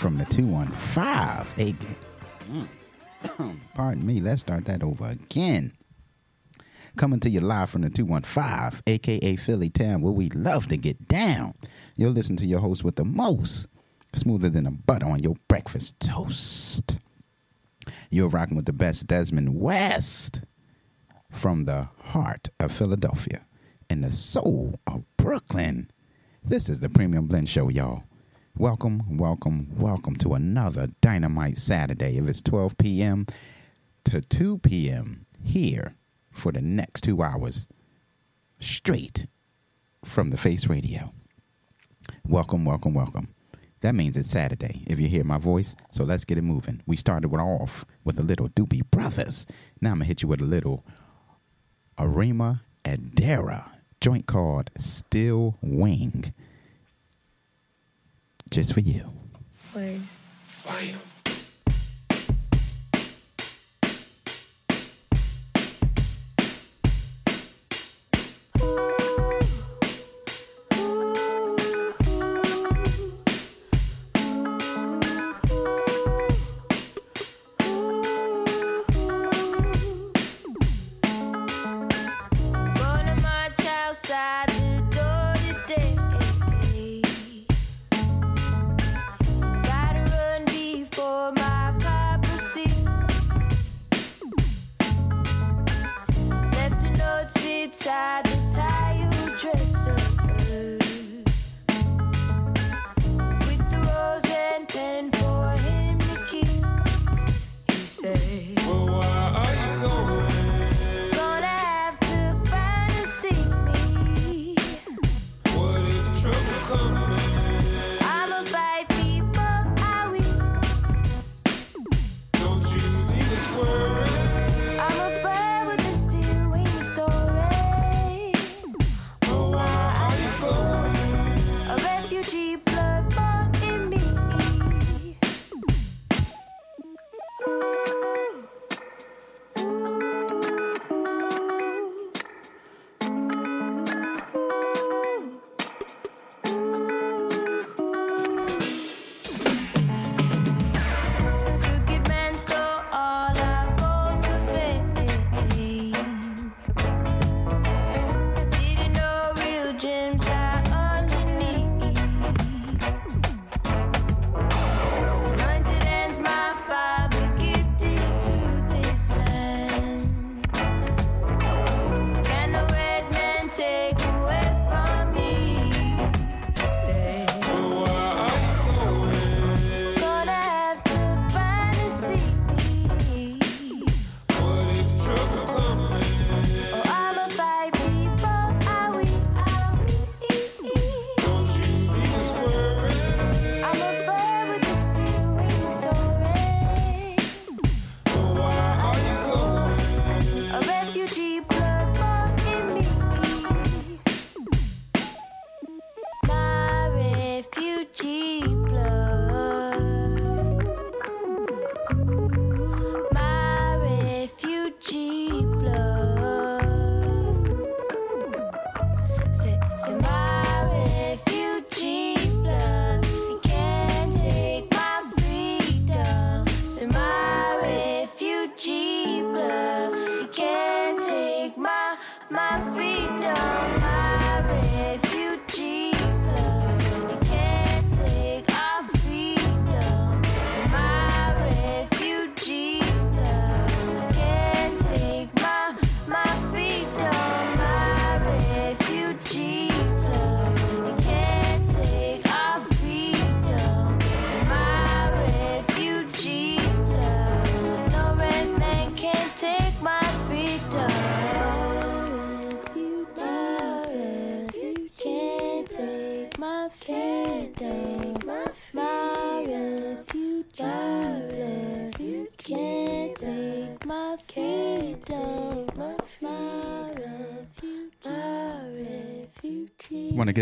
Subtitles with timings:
[0.00, 1.04] from the 215.
[1.56, 1.74] Hey,
[2.50, 3.60] mm.
[3.74, 5.74] pardon me, let's start that over again.
[6.96, 11.06] Coming to you live from the 215, aka Philly Town, where we love to get
[11.06, 11.52] down.
[11.96, 13.66] You'll listen to your host with the most,
[14.14, 16.96] smoother than a butter on your breakfast toast.
[18.10, 20.40] You're rocking with the best Desmond West
[21.30, 23.44] from the heart of Philadelphia
[23.90, 25.90] and the soul of Brooklyn.
[26.42, 28.04] This is the Premium Blend Show, y'all.
[28.56, 32.18] Welcome, welcome, welcome to another Dynamite Saturday.
[32.18, 33.26] If it's 12 p.m.
[34.04, 35.24] to 2 p.m.
[35.42, 35.94] here
[36.30, 37.68] for the next two hours,
[38.58, 39.26] straight
[40.04, 41.12] from the Face Radio.
[42.26, 43.34] Welcome, welcome, welcome.
[43.80, 45.74] That means it's Saturday if you hear my voice.
[45.92, 46.82] So let's get it moving.
[46.86, 49.46] We started off with a little Doobie Brothers.
[49.80, 50.84] Now I'm gonna hit you with a little
[51.98, 53.70] Arima Adara
[54.02, 56.34] joint called Still Wing.
[58.50, 59.08] Just for you.
[59.74, 60.00] Word.
[60.66, 60.92] Gonna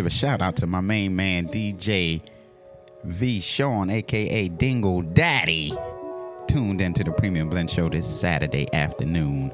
[0.08, 2.22] a shout out to my main man, DJ
[3.04, 3.40] V.
[3.40, 5.70] Sean, aka Dingle Daddy,
[6.48, 9.52] tuned into the Premium Blend Show this Saturday afternoon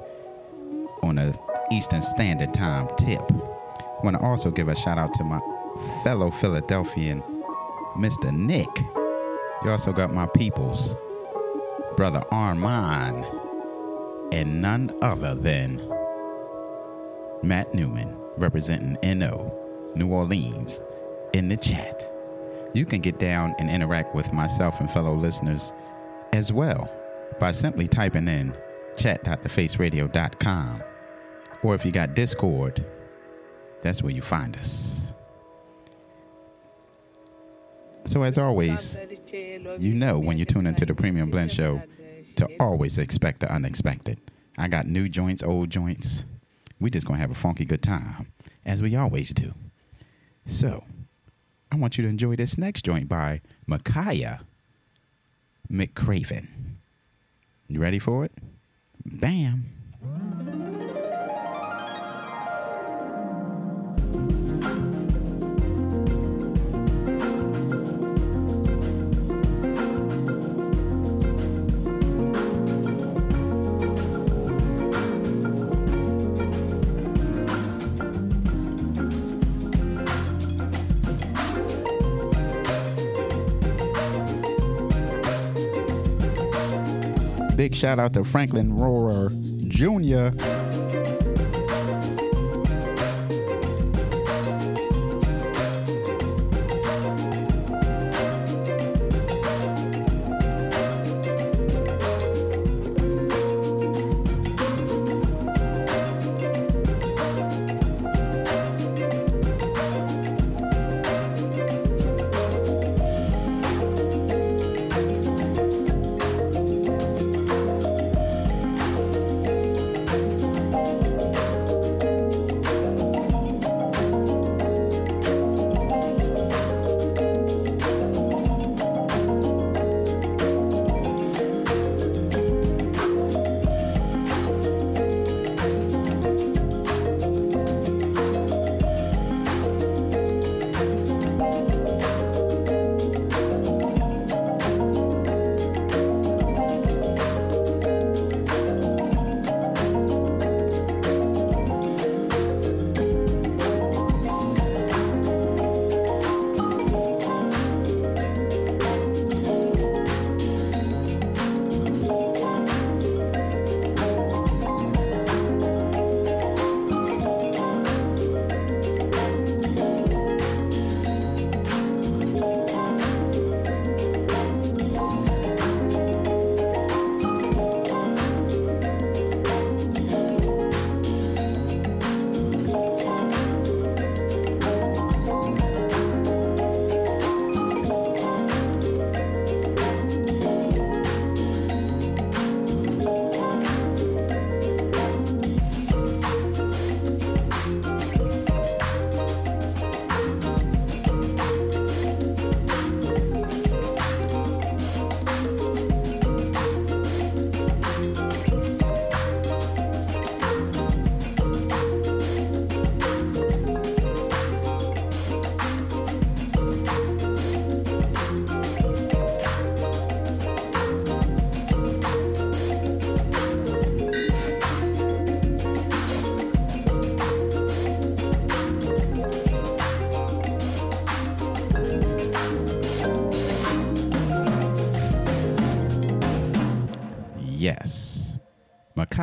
[1.02, 1.34] on a
[1.72, 3.20] Eastern Standard Time tip.
[4.04, 5.40] Want to also give a shout out to my
[6.04, 7.20] fellow Philadelphian,
[7.96, 8.32] Mr.
[8.32, 8.68] Nick.
[9.64, 10.94] You also got my peoples,
[11.96, 13.26] brother Armand,
[14.32, 15.82] and none other than
[17.42, 19.63] Matt Newman, representing NO,
[19.96, 20.82] New Orleans,
[21.32, 22.10] in the chat.
[22.74, 25.72] You can get down and interact with myself and fellow listeners
[26.32, 26.90] as well
[27.38, 28.54] by simply typing in
[28.96, 30.82] chat.thefaceradio.com.
[31.62, 32.84] Or if you got Discord,
[33.82, 35.14] that's where you find us.
[38.06, 38.98] So, as always,
[39.78, 41.82] you know when you tune into the Premium Blend Show
[42.36, 44.20] to always expect the unexpected.
[44.58, 46.24] I got new joints, old joints.
[46.80, 48.32] We just gonna have a funky good time,
[48.64, 49.52] as we always do.
[50.46, 50.84] So,
[51.72, 54.40] I want you to enjoy this next joint by Makaya
[55.70, 56.46] McCraven.
[57.68, 58.32] You ready for it?
[59.04, 59.64] Bam.
[87.56, 89.30] Big shout out to Franklin Rohrer
[89.68, 90.63] Jr.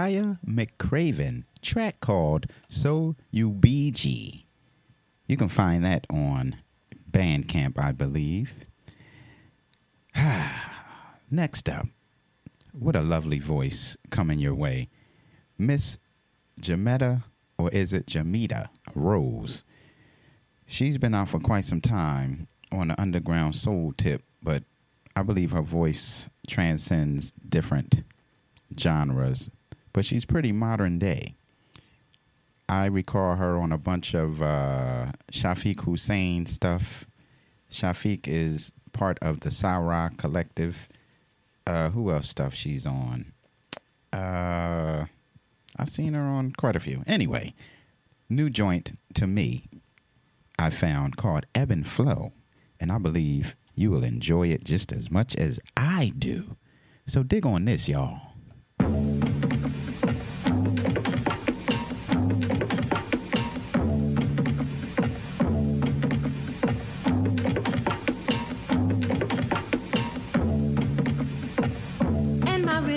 [0.02, 4.46] Makaya McCraven, track called So UBG.
[5.28, 6.56] You can find that on
[7.12, 8.66] Bandcamp, I believe.
[11.32, 11.86] Next up,
[12.72, 14.90] what a lovely voice coming your way.
[15.58, 16.00] Miss
[16.60, 17.24] Jametta,
[17.60, 19.64] or is it Jamita Rose?
[20.66, 24.64] She's been out for quite some time on the underground soul tip, but
[25.16, 28.04] I believe her voice transcends different
[28.80, 29.50] genres,
[29.94, 31.36] but she's pretty modern day.
[32.70, 37.06] I recall her on a bunch of uh, Shafiq Husayn stuff.
[37.70, 40.88] Shafiq is part of the Sa-Ra Collective.
[41.68, 43.34] Uh, who else stuff she's on?
[44.14, 45.06] Uh,
[45.78, 47.04] I've seen her on quite a few.
[47.08, 47.54] Anyway,
[48.30, 49.68] new joint to me
[50.62, 52.34] I found called Ebb and Flow,
[52.80, 56.56] and I believe you will enjoy it just as much as I do.
[57.08, 58.22] So dig on this, y'all.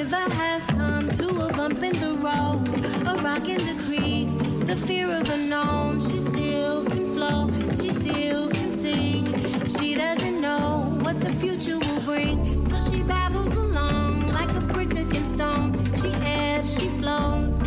[0.05, 2.61] river has come to a bump in the road,
[3.09, 4.29] a rock in the creek,
[4.67, 5.99] the fear of the known.
[5.99, 9.25] She still can flow, she still can sing.
[9.67, 12.37] She doesn't know what the future will bring,
[12.69, 15.73] so she babbles along like a brick against stone.
[16.03, 17.64] She ebbs, she flows.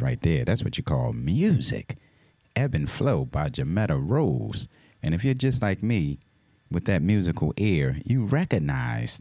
[0.00, 0.44] right there.
[0.44, 1.96] That's what you call music.
[2.56, 4.68] Ebb and Flow by Jametta Rose.
[5.02, 6.18] And if you're just like me
[6.70, 9.20] with that musical ear, you recognize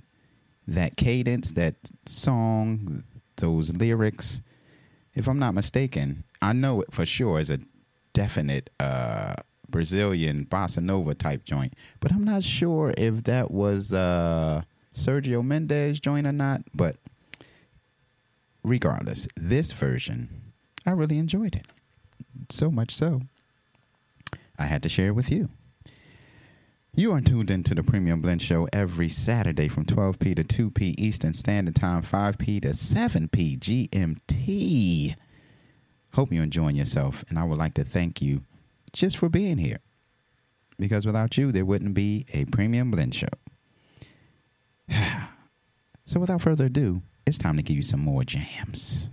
[0.67, 3.03] that cadence, that song,
[3.37, 4.41] those lyrics.
[5.13, 7.59] If I'm not mistaken, I know it for sure is a
[8.13, 9.35] definite uh,
[9.69, 14.61] Brazilian bossa nova type joint, but I'm not sure if that was uh,
[14.93, 16.61] Sergio Mendes joint or not.
[16.73, 16.97] But
[18.63, 20.42] regardless, this version
[20.85, 21.65] I really enjoyed it.
[22.49, 23.21] So much so,
[24.57, 25.49] I had to share it with you.
[26.95, 31.33] You are tuned into the Premium Blend Show every Saturday from 12p to 2p Eastern
[31.33, 35.15] Standard Time, 5p to 7p GMT.
[36.13, 38.43] Hope you're enjoying yourself, and I would like to thank you
[38.91, 39.79] just for being here.
[40.77, 43.27] Because without you, there wouldn't be a Premium Blend Show.
[46.05, 49.09] so, without further ado, it's time to give you some more jams.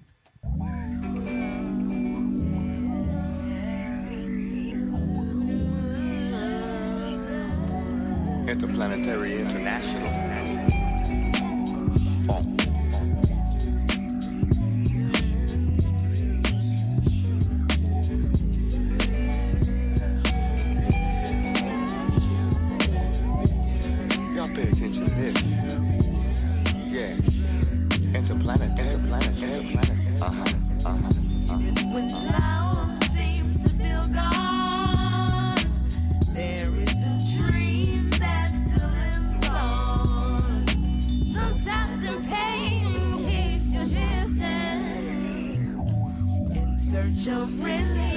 [8.50, 10.10] Interplanetary International.
[12.26, 12.60] Funk.
[24.34, 25.36] Y'all pay attention to this.
[26.88, 27.14] Yeah.
[28.18, 28.94] Interplanetary.
[28.94, 29.78] Interplanetary.
[30.20, 30.44] Uh huh.
[30.84, 31.08] Uh huh.
[31.52, 32.39] Uh huh.
[47.30, 48.09] don't really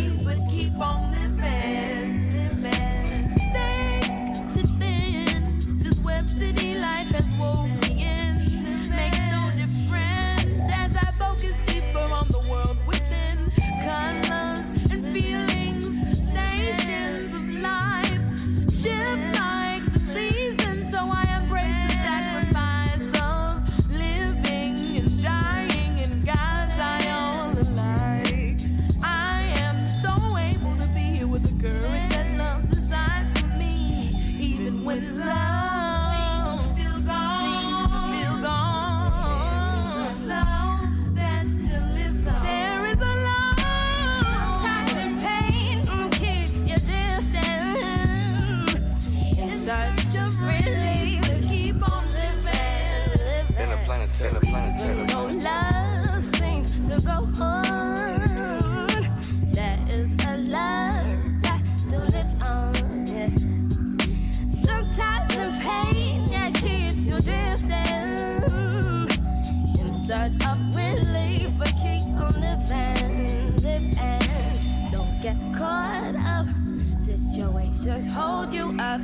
[78.14, 79.02] hold you up.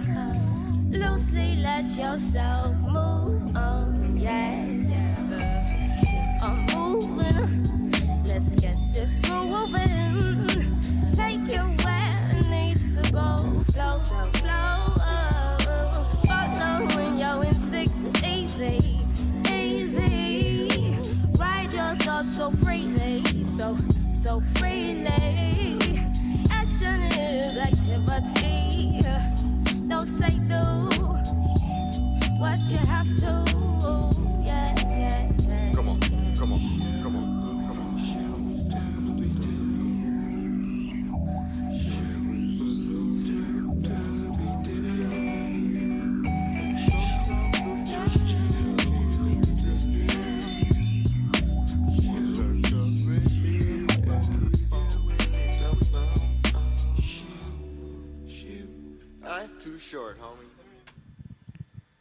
[0.92, 4.69] Loosely let yourself move on, yeah.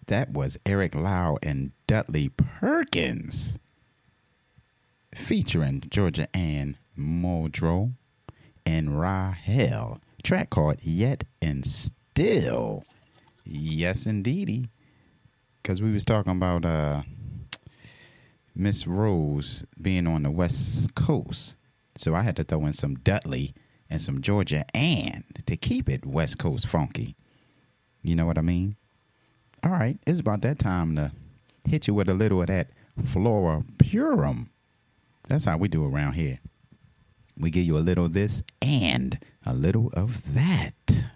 [0.08, 3.58] That was Eric Lau and Dudley Perkins
[5.14, 7.92] featuring Georgia Ann Muldrow
[8.64, 10.00] and Rahel.
[10.22, 12.84] Track called Yet and Still.
[13.44, 14.70] Yes, indeedy.
[15.62, 17.02] Because we was talking about uh,
[18.54, 21.58] Miss Rose being on the West Coast.
[21.96, 23.52] So I had to throw in some Dudley
[23.90, 27.14] and some Georgia Ann to keep it West Coast funky.
[28.00, 28.76] You know what I mean?
[29.64, 31.12] All right, it's about that time to
[31.64, 32.70] hit you with a little of that
[33.04, 34.50] Flora Purim.
[35.28, 36.38] That's how we do around here.
[37.36, 41.06] We give you a little of this and a little of that.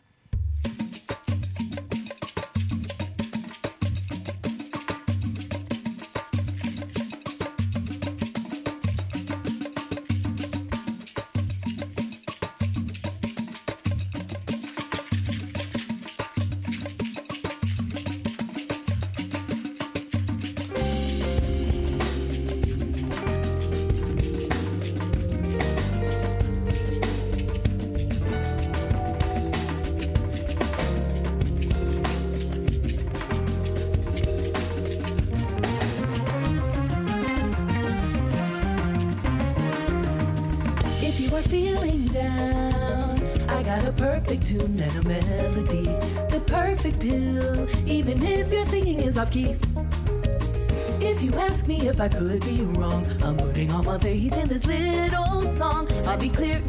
[52.02, 55.86] I could be wrong, I'm putting all my faith in this little song.
[56.04, 56.60] I'll be clear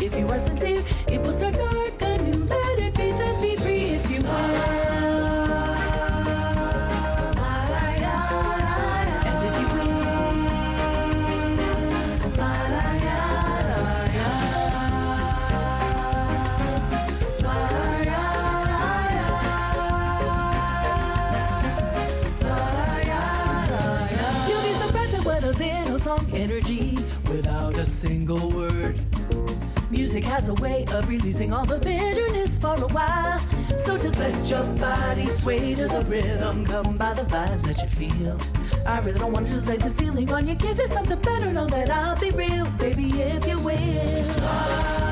[30.58, 33.40] a way of releasing all the bitterness for a while.
[33.86, 36.66] So just let your body sway to the rhythm.
[36.66, 38.38] Come by the vibes that you feel.
[38.86, 40.56] I really don't want to just lay the feeling on you.
[40.56, 41.52] Give it something better.
[41.52, 45.03] Know that I'll be real, baby, if you will.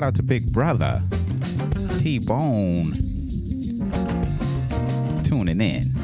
[0.00, 1.02] Shout out to Big Brother,
[1.98, 2.92] T Bone,
[5.24, 5.99] tuning in.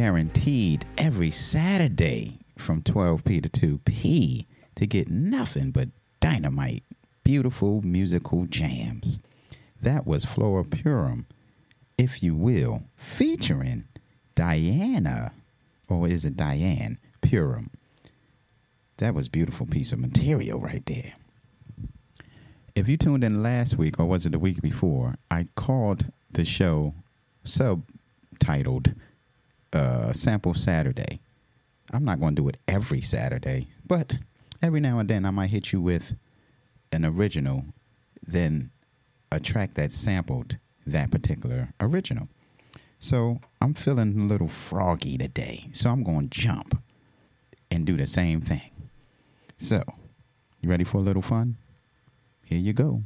[0.00, 6.82] Guaranteed every Saturday from 12p to 2p to get nothing but dynamite,
[7.22, 9.20] beautiful musical jams.
[9.82, 11.26] That was Flora Purim,
[11.98, 13.84] if you will, featuring
[14.34, 15.32] Diana,
[15.86, 17.68] or is it Diane Purim?
[18.96, 21.12] That was beautiful piece of material right there.
[22.74, 26.46] If you tuned in last week, or was it the week before, I called the
[26.46, 26.94] show
[27.44, 28.94] subtitled
[29.72, 31.20] uh, Sample Saturday.
[31.92, 34.18] I'm not going to do it every Saturday, but
[34.62, 36.14] every now and then I might hit you with
[36.92, 37.64] an original,
[38.26, 38.70] then
[39.32, 42.28] a track that sampled that particular original.
[42.98, 46.82] So I'm feeling a little froggy today, so I'm going to jump
[47.70, 48.70] and do the same thing.
[49.56, 49.82] So,
[50.60, 51.56] you ready for a little fun?
[52.44, 53.02] Here you go.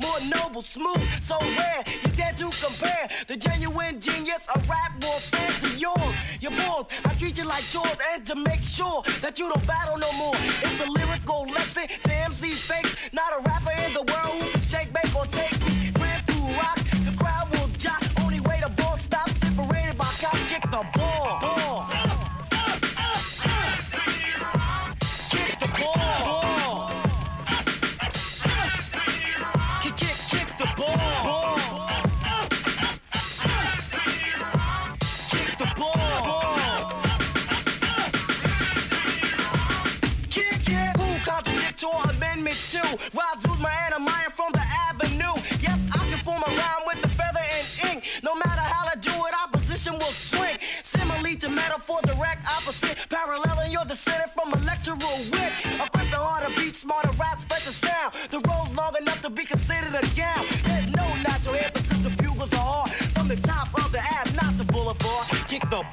[0.00, 1.84] More noble, smooth, so rare.
[2.02, 6.14] You dare to compare the genuine genius of rap warfare to yours.
[6.40, 9.98] You're both, I treat you like chores, and to make sure that you don't battle
[9.98, 10.34] no more.
[10.62, 12.96] It's a lyrical lesson to MC's fake.
[13.12, 15.90] Not a rapper in the world who can shake, bake, or take me.
[15.92, 18.02] Grand Poo rocks, the crowd will jock.
[18.20, 21.40] Only way the ball stops, separated by cops, kick the ball.
[21.40, 21.95] ball.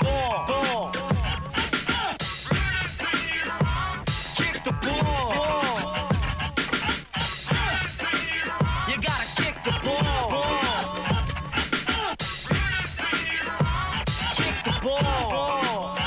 [0.01, 0.47] Ball.
[0.47, 0.91] ball.
[4.35, 5.31] Kick the ball.
[8.89, 10.29] You gotta kick the ball.
[14.35, 15.97] Kick the ball.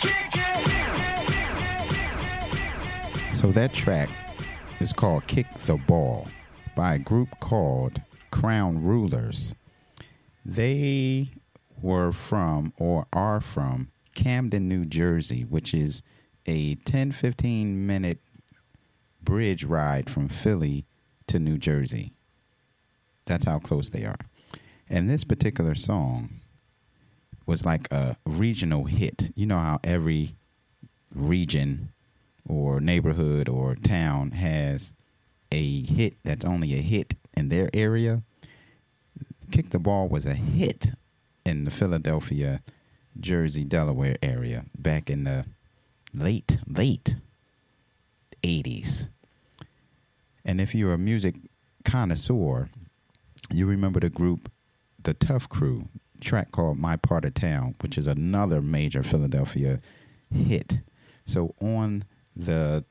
[0.00, 0.36] Kick
[3.30, 3.36] it.
[3.36, 4.08] So that track
[4.80, 6.28] is called Kick the Ball
[6.76, 8.00] by a group called
[8.30, 9.54] Crown Rulers.
[10.48, 11.28] They
[11.82, 16.02] were from or are from Camden, New Jersey, which is
[16.46, 18.20] a 10 15 minute
[19.22, 20.86] bridge ride from Philly
[21.26, 22.14] to New Jersey.
[23.26, 24.16] That's how close they are.
[24.88, 26.40] And this particular song
[27.44, 29.30] was like a regional hit.
[29.34, 30.34] You know how every
[31.14, 31.92] region
[32.48, 34.94] or neighborhood or town has
[35.52, 38.22] a hit that's only a hit in their area.
[39.50, 40.92] Kick the Ball was a hit
[41.44, 42.62] in the Philadelphia,
[43.18, 45.46] Jersey, Delaware area back in the
[46.12, 47.16] late, late
[48.42, 49.08] 80s.
[50.44, 51.34] And if you're a music
[51.84, 52.68] connoisseur,
[53.50, 54.50] you remember the group
[55.02, 55.88] The Tuff Crew,
[56.20, 59.80] track called My Part of Town, which is another major Philadelphia
[60.32, 60.80] hit.
[61.24, 62.04] So on
[62.36, 62.84] the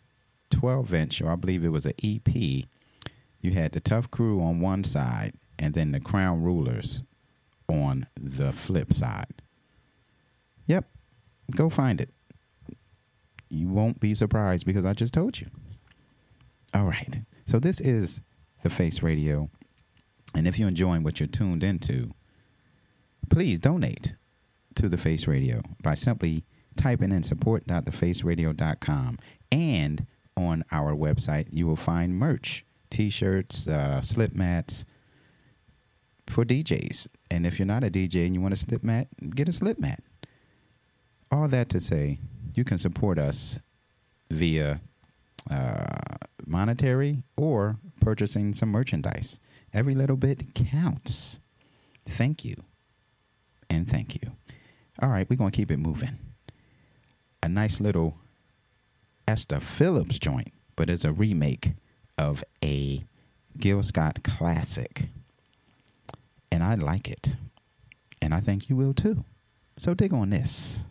[0.49, 2.27] 12 inch, or I believe it was an EP,
[3.41, 7.03] you had the Tuff Crew on one side and then the Crown Rulers
[7.67, 9.41] on the flip side.
[10.67, 10.85] Yep,
[11.55, 12.09] go find it.
[13.49, 15.47] You won't be surprised because I just told you.
[16.73, 17.21] All right.
[17.45, 18.21] So this is
[18.63, 19.49] the Face Radio.
[20.35, 22.11] And if you're enjoying what you're tuned into,
[23.29, 24.15] please donate
[24.75, 26.43] to the Face Radio by simply
[26.75, 29.17] typing in support.thefaceradio.com.
[29.51, 30.05] And
[30.35, 34.85] on our website, you will find merch t shirts, uh, slip mats
[36.27, 37.07] for DJs.
[37.31, 39.79] And if you're not a DJ and you want a slip mat, get a slip
[39.79, 40.03] mat.
[41.31, 42.19] All that to say,
[42.53, 43.59] you can support us
[44.29, 44.81] via
[45.49, 45.85] uh,
[46.45, 49.39] monetary or purchasing some merchandise.
[49.73, 51.39] Every little bit counts.
[52.05, 52.55] Thank you.
[53.69, 54.31] And thank you.
[55.01, 56.17] All right, we're going to keep it moving.
[57.43, 58.17] A nice little
[59.27, 61.73] Esther Phillips joint, but it's a remake
[62.17, 63.03] of a
[63.57, 65.09] Gil Scott classic.
[66.57, 67.35] And I like it.
[68.19, 69.23] And I think you will too.
[69.77, 70.83] So dig on this.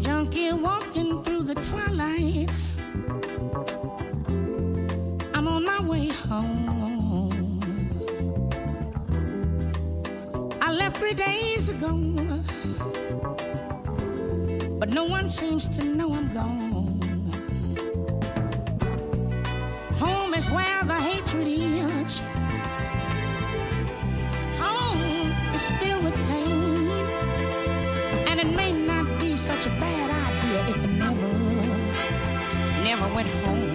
[0.00, 2.50] junkie walking through the twilight.
[5.32, 7.58] I'm on my way home.
[10.60, 12.11] I left three days ago,
[14.92, 17.00] no one seems to know I'm gone.
[19.98, 22.20] Home is where the hatred is.
[24.58, 26.90] Home is filled with pain.
[28.28, 31.32] And it may not be such a bad idea if it never,
[32.84, 33.71] never went home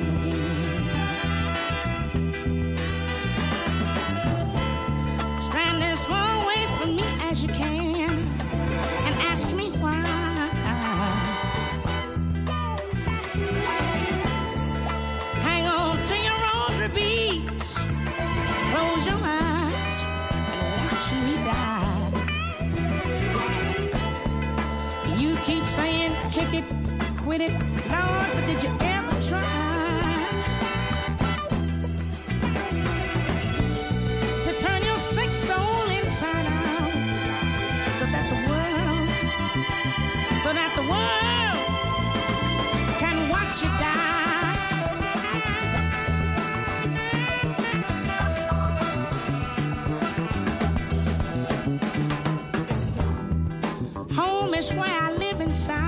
[27.28, 29.44] quit it, Lord, but did you ever try
[34.46, 36.94] to turn your sick soul inside out
[38.00, 39.10] so that the world,
[40.42, 41.66] so that the world
[42.98, 44.06] can watch you die?
[54.16, 55.87] Home is where I live inside.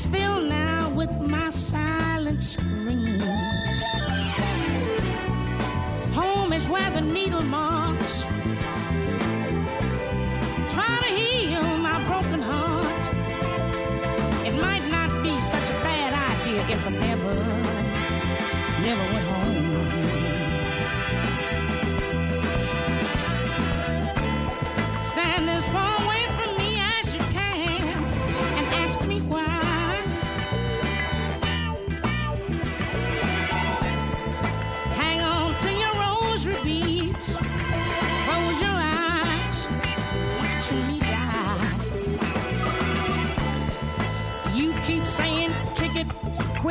[0.00, 3.82] That's filled now with my silent screams.
[6.14, 8.24] Home is where the needle marks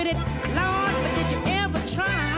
[0.07, 0.17] it,
[0.55, 2.28] Lord, but did you ever try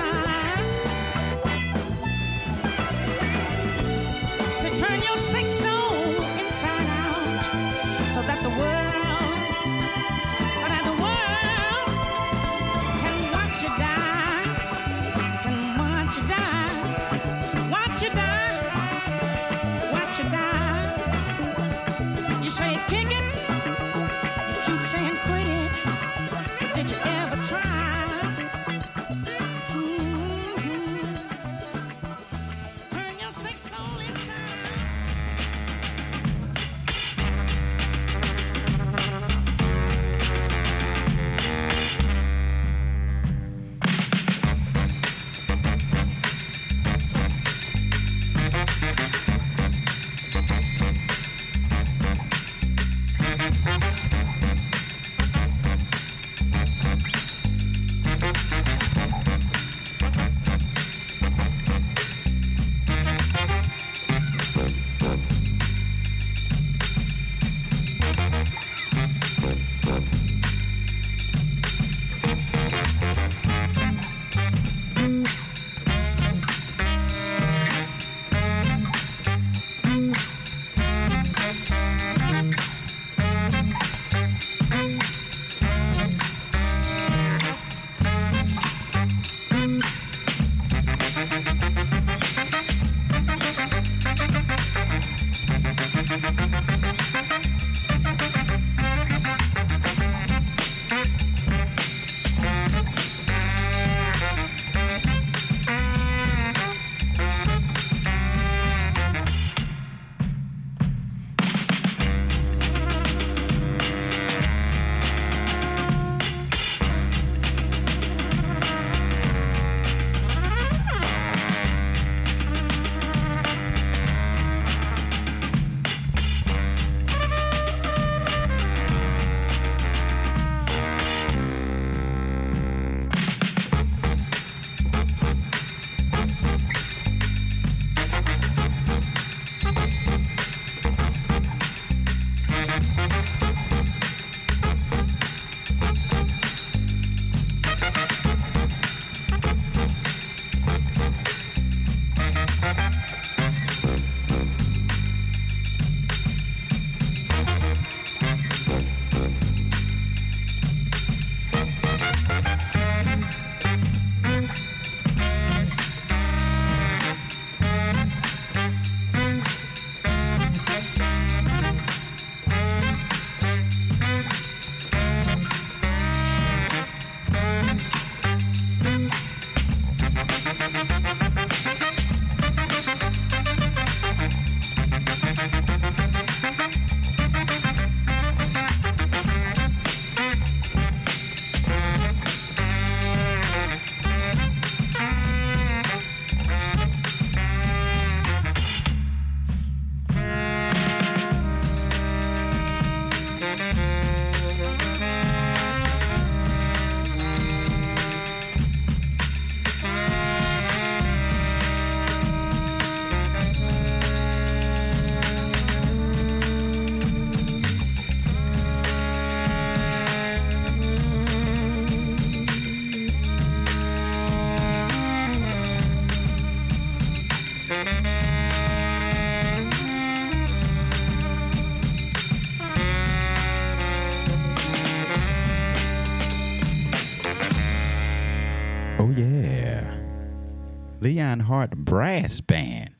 [241.11, 242.91] Leon Hart Brass Band,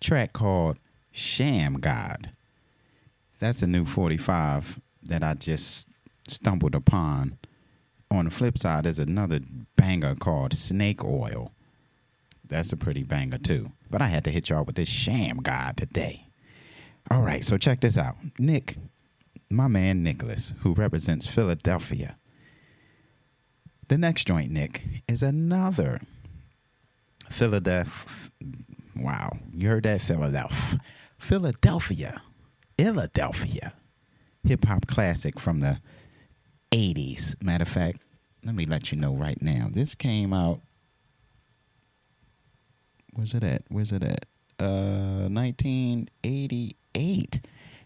[0.00, 0.80] track called
[1.12, 2.30] Sham God.
[3.38, 5.86] That's a new 45 that I just
[6.26, 7.38] stumbled upon.
[8.10, 9.38] On the flip side, there's another
[9.76, 11.52] banger called Snake Oil.
[12.44, 13.70] That's a pretty banger too.
[13.88, 16.26] But I had to hit y'all with this Sham God today.
[17.08, 18.16] All right, so check this out.
[18.36, 18.78] Nick,
[19.48, 22.16] my man Nicholas, who represents Philadelphia.
[23.86, 26.00] The next joint, Nick, is another
[27.30, 28.30] Philadelphia.
[28.96, 30.02] Wow, you heard that?
[30.02, 30.80] Philadelphia.
[31.18, 32.20] Philadelphia.
[32.76, 33.72] Philadelphia.
[34.44, 35.78] Hip hop classic from the
[36.72, 37.40] 80s.
[37.42, 38.02] Matter of fact,
[38.44, 39.68] let me let you know right now.
[39.70, 40.60] This came out.
[43.14, 43.62] Where's it at?
[43.68, 44.26] Where's it at?
[44.58, 47.40] Uh, 1988.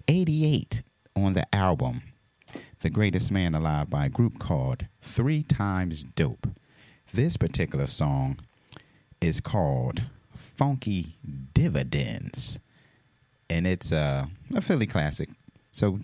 [0.08, 0.82] 88
[1.16, 2.02] on the album
[2.80, 6.48] The Greatest Man Alive by a group called Three Times Dope.
[7.12, 8.38] This particular song
[9.24, 10.02] is called
[10.36, 11.16] Funky
[11.54, 12.58] Dividends.
[13.48, 15.28] And it's uh, a Philly classic.
[15.72, 15.98] So,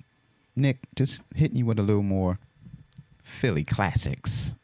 [0.56, 2.38] Nick, just hitting you with a little more
[3.22, 4.54] Philly classics,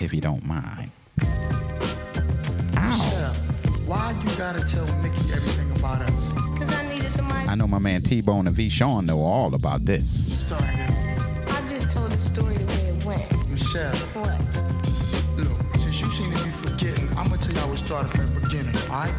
[0.00, 0.90] if you don't mind.
[2.74, 3.34] Michelle,
[3.86, 6.32] why you gotta tell Mickey everything about us?
[6.58, 7.48] Cause I needed somebody.
[7.48, 10.40] I know my man T Bone and V Sean know all about this.
[10.40, 10.68] Started.
[11.48, 13.48] I just told the story the way it went.
[13.48, 14.63] Michelle, What?
[16.04, 19.14] You seem to be forgetting, I'm gonna tell how it started from the beginning, alright?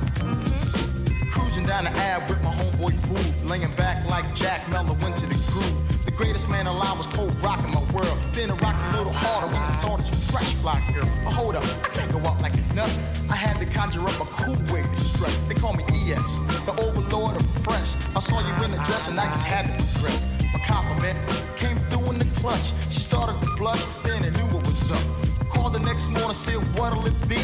[1.31, 5.25] Cruising down the Ave with my homeboy Boo, laying back like Jack Mello went to
[5.25, 6.05] the groove.
[6.05, 8.17] The greatest man alive was cold rocking my world.
[8.33, 11.09] Then it rocked a little harder when I saw this fresh fly girl.
[11.23, 12.91] But hold up, I can't go out like a nut.
[13.29, 15.35] I had to conjure up a cool way to strut.
[15.47, 17.95] They call me ES, the overlord of fresh.
[18.15, 20.25] I saw you in the dress and I just had to progress.
[20.53, 21.17] My compliment
[21.57, 22.73] came through in the clutch.
[22.91, 25.24] She started to blush, then I knew what was up.
[25.49, 27.39] Called the next morning, said, what'll it be?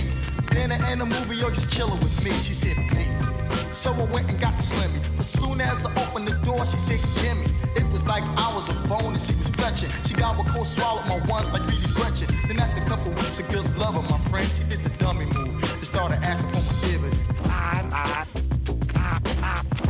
[0.52, 2.32] Dinner and a movie, or just chilling with me.
[2.40, 3.08] She said, me.
[3.74, 5.20] So I went and got the slimmy.
[5.20, 7.46] As soon as I opened the door, she said, gimme.
[7.76, 9.90] It was like I was a bone and she was fetching.
[10.06, 12.28] She got what cold swallowed my ones like Dee Gretchen.
[12.48, 15.64] Then after a couple weeks of good loving, my friend, she did the dummy move.
[15.80, 17.18] She started asking for my dividend.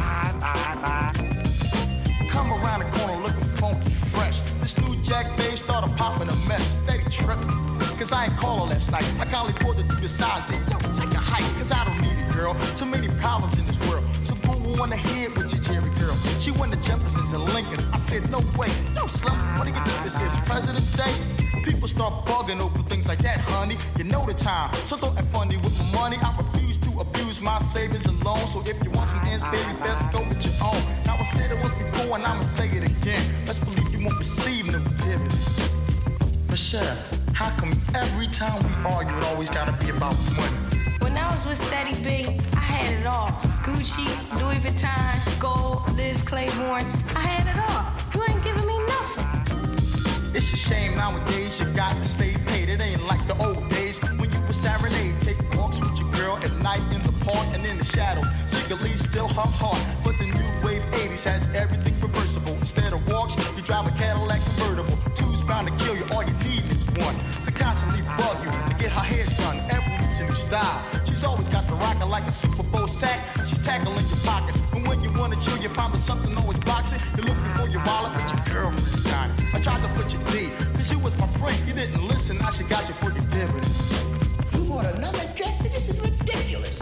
[0.02, 0.81] Come
[4.62, 6.80] This new Jack babe started popping a mess.
[6.84, 7.50] Steady tripping.
[7.98, 9.04] Cause I ain't call her last night.
[9.20, 11.46] I kindly pulled her through the side and said, yo, take a hike.
[11.58, 12.56] Cause I don't need it, girl.
[12.78, 14.04] Too many problems in this world.
[14.22, 16.16] So go on ahead with your Jerry girl.
[16.40, 17.86] She went to Jefferson's and Lincoln's.
[17.92, 18.70] I said, no way.
[18.94, 19.38] No slum.
[19.58, 20.36] What do you think this is?
[20.46, 21.14] President's Day?
[21.64, 23.78] People start bugging over things like that, honey.
[23.98, 24.74] You know the time.
[24.86, 26.18] So don't act funny with my money.
[26.22, 28.54] I refuse to abuse my savings and loans.
[28.54, 30.82] So if you want some ends, baby, best go with your own.
[31.06, 33.24] Now I said it once before and I'ma say it again.
[33.46, 35.70] Let's believe you won't receive no dividends.
[36.50, 36.98] Michelle,
[37.34, 40.58] how come every time we argue it always gotta be about money?
[41.00, 43.30] When I was with Steady B, I had it all.
[43.64, 44.08] Gucci,
[44.42, 46.86] Louis Vuitton, gold, Liz Claiborne.
[47.16, 47.86] I had it all.
[48.14, 49.28] You ain't giving me nothing.
[50.34, 52.70] It's a shame nowadays you got to stay paid.
[52.70, 55.22] It ain't like the old days when you were serenade.
[55.22, 58.28] Take walks with your girl at night in the park and in the shadows.
[58.48, 59.82] Secretly still her heart.
[60.04, 62.01] But the new wave 80s has everything
[62.48, 64.98] Instead of walks, you drive a Cadillac convertible.
[65.16, 66.06] Two's bound to kill you.
[66.12, 67.16] All you need is one
[67.46, 69.58] to constantly bug you to get her hair done.
[69.70, 70.82] Every week's a new style.
[71.06, 73.20] She's always got the rocker like a Super Bowl sack.
[73.46, 74.60] She's tackling your pockets.
[74.74, 77.00] And when you wanna chill, you find that something always boxing.
[77.18, 79.46] You're looking for your wallet, but your girlfriend's got it.
[79.54, 81.58] I tried to put you D, cause you was my friend.
[81.68, 83.92] You didn't listen, now she got you for your dividends.
[84.54, 85.62] You bought another dress?
[85.62, 86.81] This is ridiculous.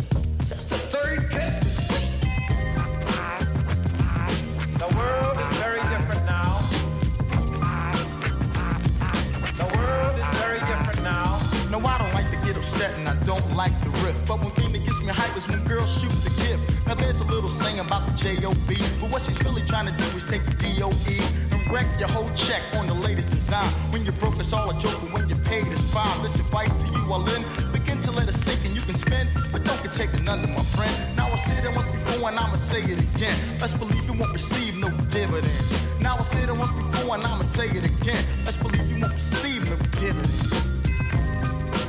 [12.87, 14.17] And I don't like the riff.
[14.25, 16.63] But one thing that gets me hype is when girls shoot the gift.
[16.87, 20.05] Now there's a little saying about the J-O-B, but what she's really trying to do
[20.15, 21.19] is take the D-O-E
[21.51, 23.69] and wreck your whole check on the latest design.
[23.91, 26.21] When you're broke, it's all a joke, but when you're paid, it's fine.
[26.23, 29.29] This advice to you all in, begin to let it sink and you can spend,
[29.51, 30.95] but don't get taken under, my friend.
[31.17, 33.37] Now I said it once before and I'ma say it again.
[33.59, 35.73] Let's believe you won't receive no dividends.
[35.99, 38.23] Now I said it once before and I'ma say it again.
[38.45, 40.49] Let's believe you won't receive no dividends.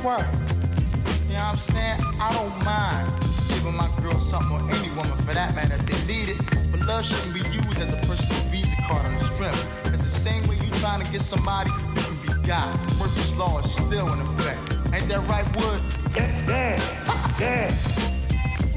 [0.03, 0.50] Word.
[1.41, 2.01] You know what I'm saying?
[2.19, 6.05] I don't mind giving my girl something or any woman for that matter if they
[6.05, 6.37] need it.
[6.69, 9.55] But love shouldn't be used as a personal visa card on the strip.
[9.85, 12.77] It's the same way you trying to get somebody who can be God.
[12.99, 14.93] Murphy's Law is still in effect.
[14.93, 15.81] Ain't that right, Wood?
[16.15, 16.77] Yeah,
[17.39, 17.73] yeah.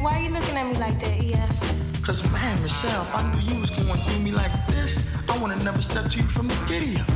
[0.01, 1.61] Why are you looking at me like that, E ES?
[2.01, 5.53] Cause man, Michelle, if I knew you was going through me like this, I wouldn't
[5.53, 7.11] have never stepped to you from the giddy up.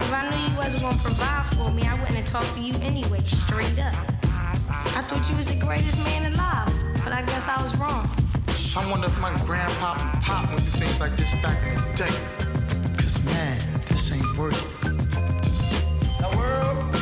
[0.00, 2.72] If I knew you wasn't gonna provide for me, I wouldn't have talked to you
[2.80, 3.94] anyway, straight up.
[4.94, 6.72] I thought you was the greatest man alive,
[7.02, 8.08] but I guess I was wrong.
[8.50, 11.74] So I wonder if my grandpop and pop went through things like this back in
[11.78, 12.16] the day.
[12.96, 13.58] Cause man,
[13.88, 14.68] this ain't working.
[16.22, 16.92] The world,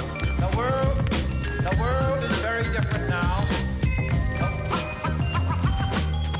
[0.43, 0.97] the world,
[1.66, 3.45] the world is very different now.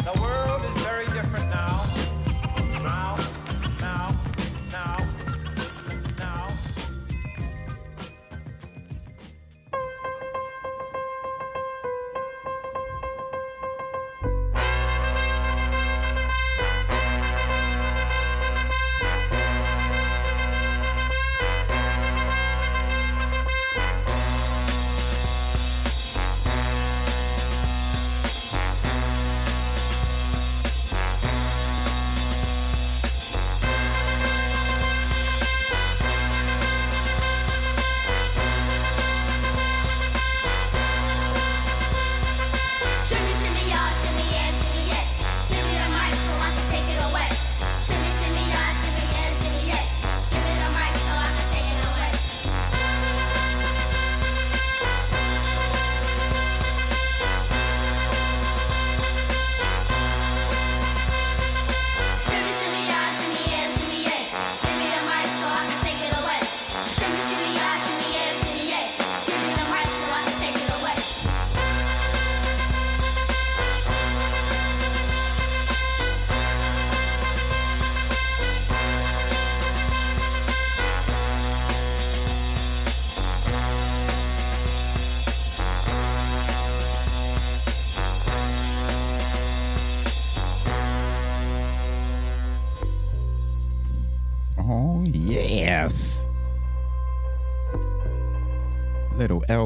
[0.05, 0.74] The world is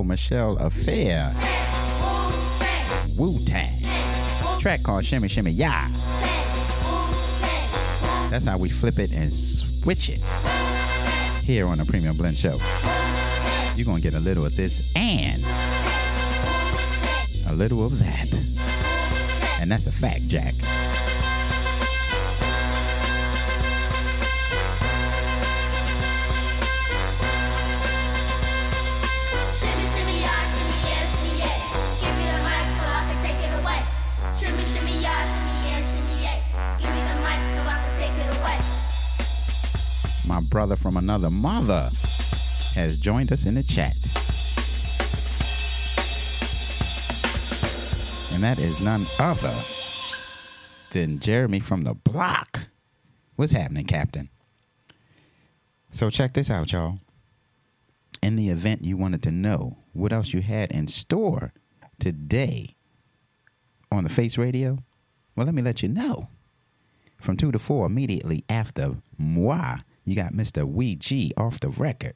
[0.09, 1.31] Michelle Affair.
[3.19, 3.79] Wu Tang.
[4.59, 5.87] Track called Shimmy Shimmy Ya.
[8.31, 10.21] That's how we flip it and switch it
[11.45, 12.57] here on the Premium Blend Show.
[13.77, 15.43] You're going to get a little of this and
[17.47, 18.29] a little of that.
[19.61, 20.55] And that's a fact, Jack.
[40.59, 41.89] Brother from another mother,
[42.75, 43.95] has joined us in the chat.
[48.33, 49.55] And that is none other
[50.91, 52.67] than Jeremy from the block.
[53.37, 54.31] What's happening, Captain?
[55.93, 56.99] So, check this out, y'all.
[58.21, 61.53] In the event you wanted to know what else you had in store
[62.01, 62.75] today
[63.93, 64.79] on the Face Radio,
[65.37, 66.27] well, let me let you know.
[67.21, 69.79] From 2 to 4, immediately after moi,
[70.11, 70.67] you got Mr.
[70.67, 72.15] Wee G off the record.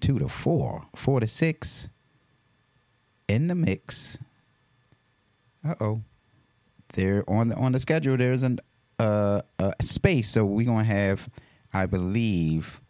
[0.00, 0.82] 2 to 4.
[0.94, 1.88] 4 to 6,
[3.30, 4.18] in the mix.
[5.64, 6.00] Uh oh.
[6.94, 8.16] There on the on the schedule.
[8.16, 8.58] There's an
[8.98, 11.28] uh, a space, so we're gonna have,
[11.72, 12.80] I believe,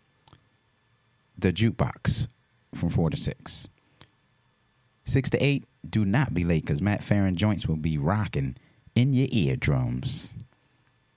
[1.39, 2.29] the jukebox
[2.75, 3.69] from four to six.
[5.05, 5.67] Six to eight.
[5.89, 8.57] Do not be late, because Matt Farron joints will be rocking
[8.95, 10.33] in your eardrums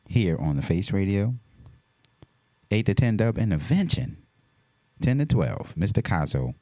[0.07, 1.35] here on the Face Radio.
[2.73, 4.17] 8 to 10 Dub Intervention.
[5.01, 6.01] 10 to 12 Mr.
[6.01, 6.55] Kazo.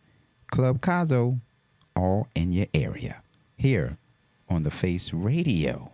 [0.52, 1.40] Club Kazo.
[1.96, 3.24] All in your area.
[3.56, 3.98] Here
[4.50, 5.94] on the Face Radio.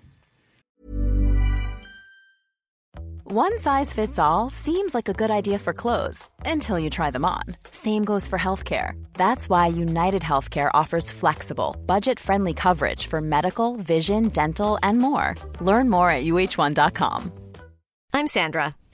[3.29, 7.25] One size fits all seems like a good idea for clothes until you try them
[7.25, 7.43] on.
[7.71, 8.93] Same goes for healthcare.
[9.13, 15.35] That's why United Healthcare offers flexible, budget friendly coverage for medical, vision, dental, and more.
[15.59, 17.31] Learn more at uh1.com.
[18.13, 18.75] I'm Sandra,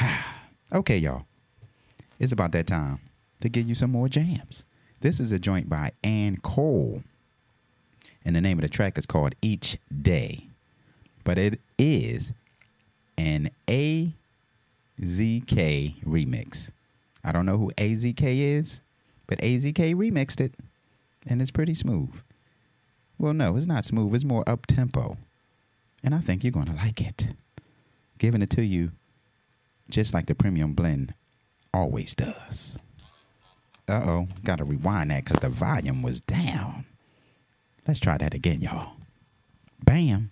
[0.72, 1.24] okay, y'all.
[2.18, 2.98] It's about that time
[3.40, 4.66] to give you some more jams.
[5.00, 7.02] This is a joint by Ann Cole.
[8.24, 10.48] And the name of the track is called Each Day.
[11.24, 12.32] But it is
[13.16, 14.12] an AZK
[16.04, 16.70] remix.
[17.24, 18.80] I don't know who AZK is,
[19.26, 20.54] but AZK remixed it.
[21.26, 22.10] And it's pretty smooth.
[23.18, 24.14] Well, no, it's not smooth.
[24.14, 25.16] It's more up tempo.
[26.02, 27.28] And I think you're going to like it.
[28.18, 28.92] Giving it to you
[29.90, 31.14] just like the premium blend
[31.72, 32.78] always does.
[33.88, 36.84] Uh oh, gotta rewind that because the volume was down.
[37.86, 38.92] Let's try that again, y'all.
[39.84, 40.30] Bam.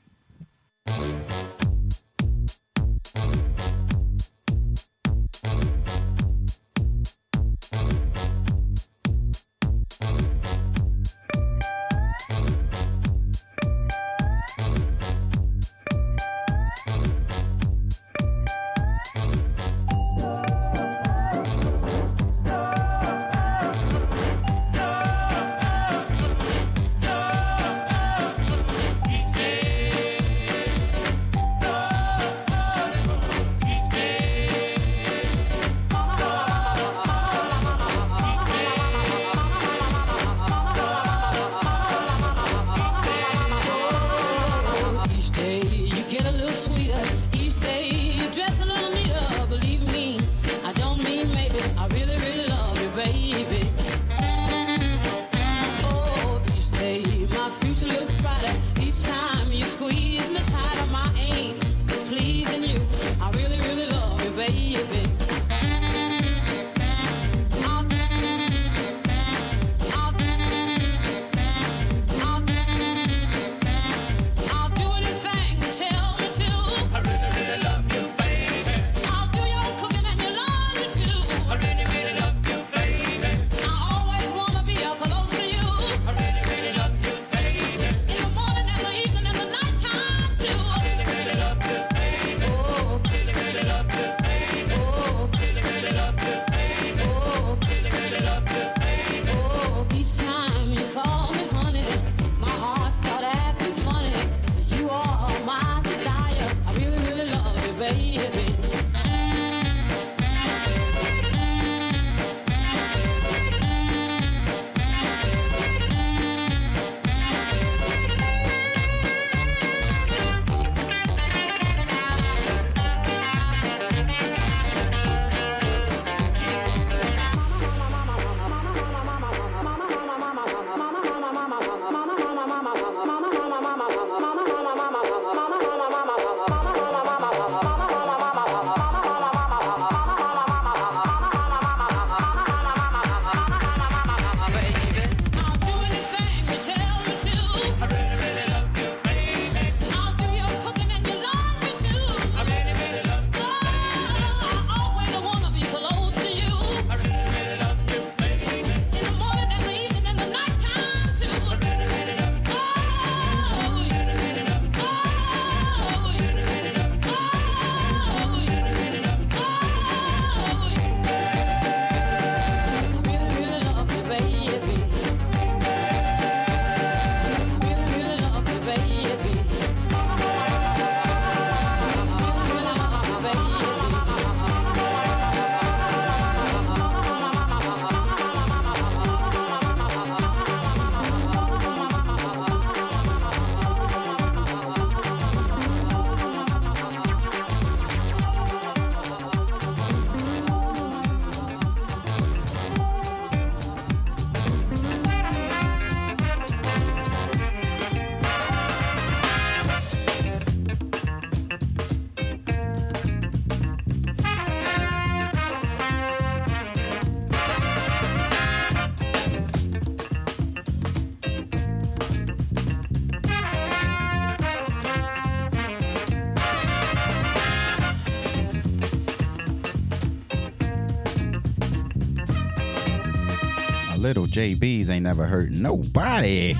[234.37, 236.53] JBs ain't never hurt nobody.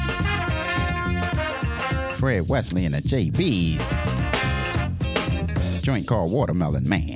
[2.17, 3.83] Fred Wesley and the JBs.
[5.83, 7.16] Joint called Watermelon Man.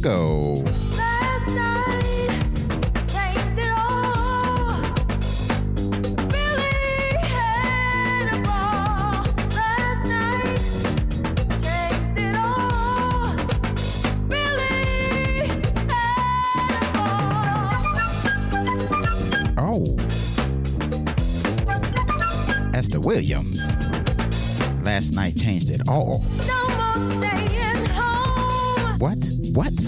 [0.00, 0.64] Go.
[19.60, 19.96] Oh.
[22.72, 23.60] Esther Williams.
[24.82, 26.20] Last night changed it all.
[28.98, 29.28] What?
[29.52, 29.87] What?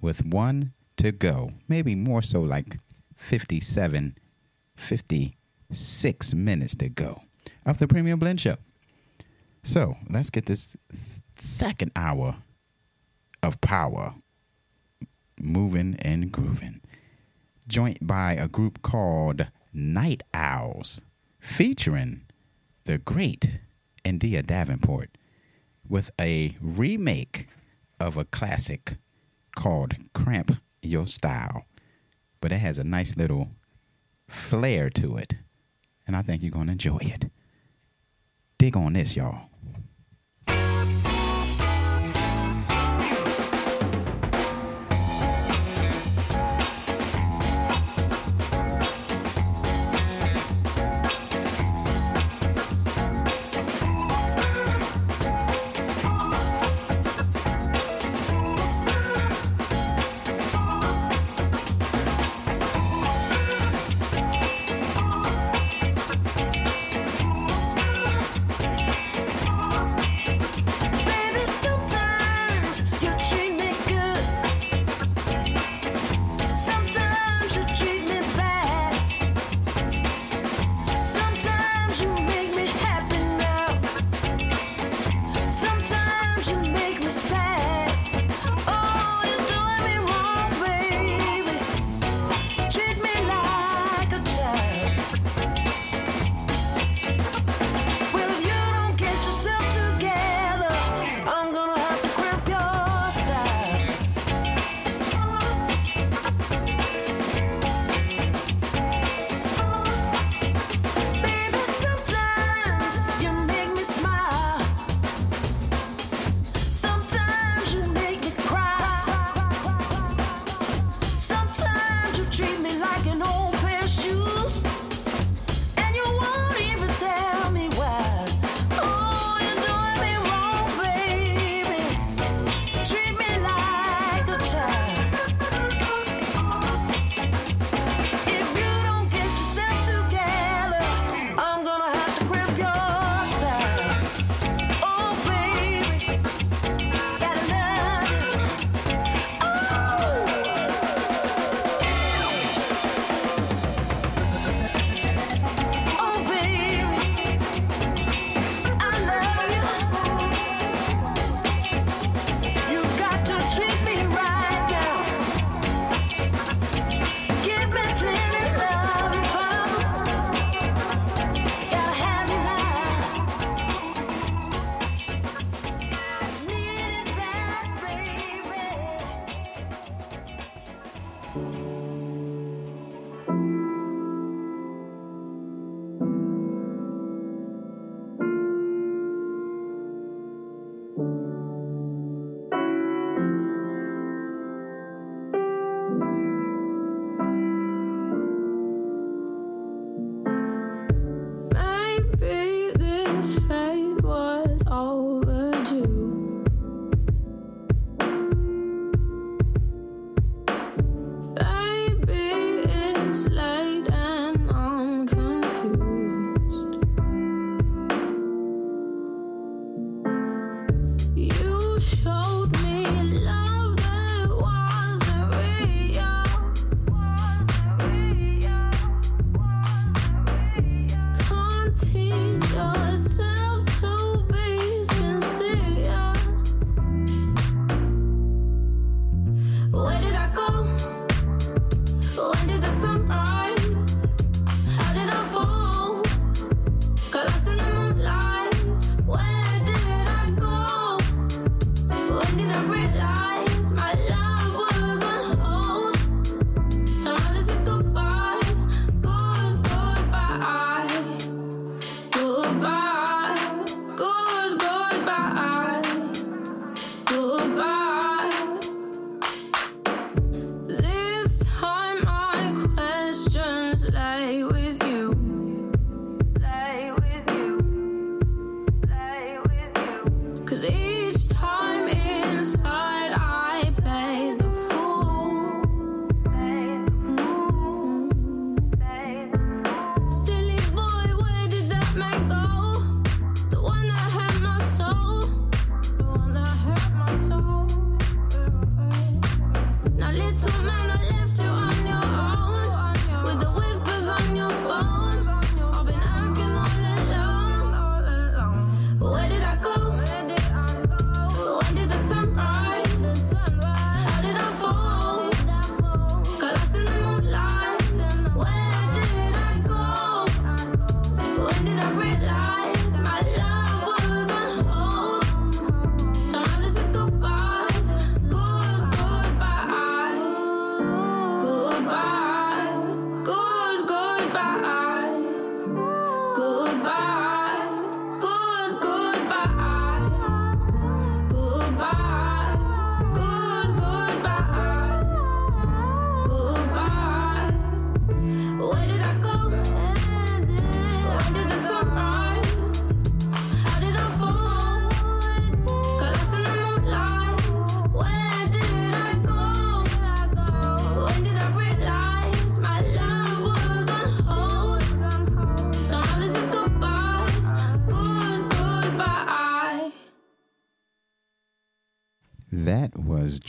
[0.00, 1.52] with one to go.
[1.68, 2.78] Maybe more so like
[3.16, 4.16] 57,
[4.76, 7.22] 56 minutes to go
[7.66, 8.56] of the Premium Blend Show.
[9.62, 10.76] So let's get this
[11.38, 12.36] second hour
[13.42, 14.14] of power
[15.40, 16.80] moving and grooving.
[17.66, 21.02] Joined by a group called Night Owls,
[21.38, 22.22] featuring
[22.84, 23.60] the great
[24.04, 25.10] India Davenport
[25.88, 27.48] with a remake
[27.98, 28.96] of a classic
[29.54, 31.66] called Cramp Your Style.
[32.40, 33.50] But it has a nice little
[34.28, 35.34] flair to it,
[36.06, 37.30] and I think you're going to enjoy it.
[38.58, 39.49] Dig on this, y'all.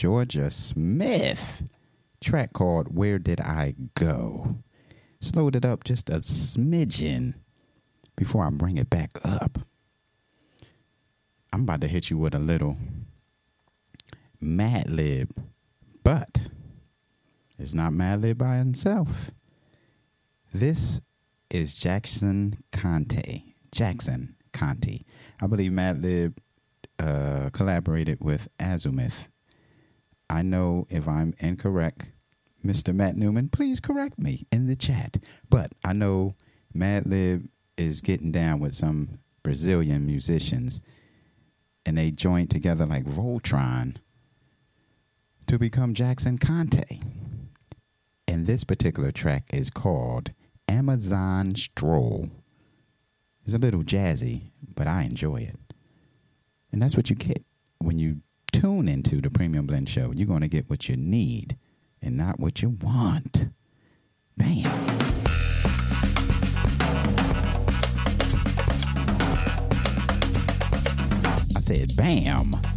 [0.02, 1.62] Georgia Smith.
[2.20, 4.56] Track called Where Did I Go?
[5.20, 7.34] Slowed it up just a smidgen
[8.16, 9.60] before I bring it back up.
[11.52, 12.76] I'm about to hit you with a little
[14.42, 15.30] Madlib,
[16.02, 16.48] but
[17.56, 19.30] it's not Madlib by himself.
[20.52, 21.00] This
[21.48, 23.54] is Jackson Conti.
[23.70, 25.06] Jackson Conti.
[25.40, 26.38] I believe Madlib
[26.98, 29.28] uh, collaborated with Azymuth.
[30.32, 32.06] I know if I'm incorrect,
[32.64, 32.94] Mr.
[32.94, 35.18] Matt Newman, please correct me in the chat.
[35.50, 36.36] But I know
[36.74, 40.80] Madlib is getting down with some Brazilian musicians,
[41.84, 43.96] and they joined together like Voltron
[45.48, 47.02] to become Jackson Conti.
[48.26, 50.32] And this particular track is called
[50.66, 52.30] Amazon Stroll.
[53.44, 54.44] It's a little jazzy,
[54.76, 55.74] but I enjoy it.
[56.72, 57.44] And that's what you get
[57.80, 58.22] when you
[58.52, 60.12] tune into the Premium Blend Show.
[60.12, 61.56] You're going to get what you need
[62.00, 63.48] and not what you want.
[64.36, 64.66] Bam.
[71.56, 72.71] I said, bam.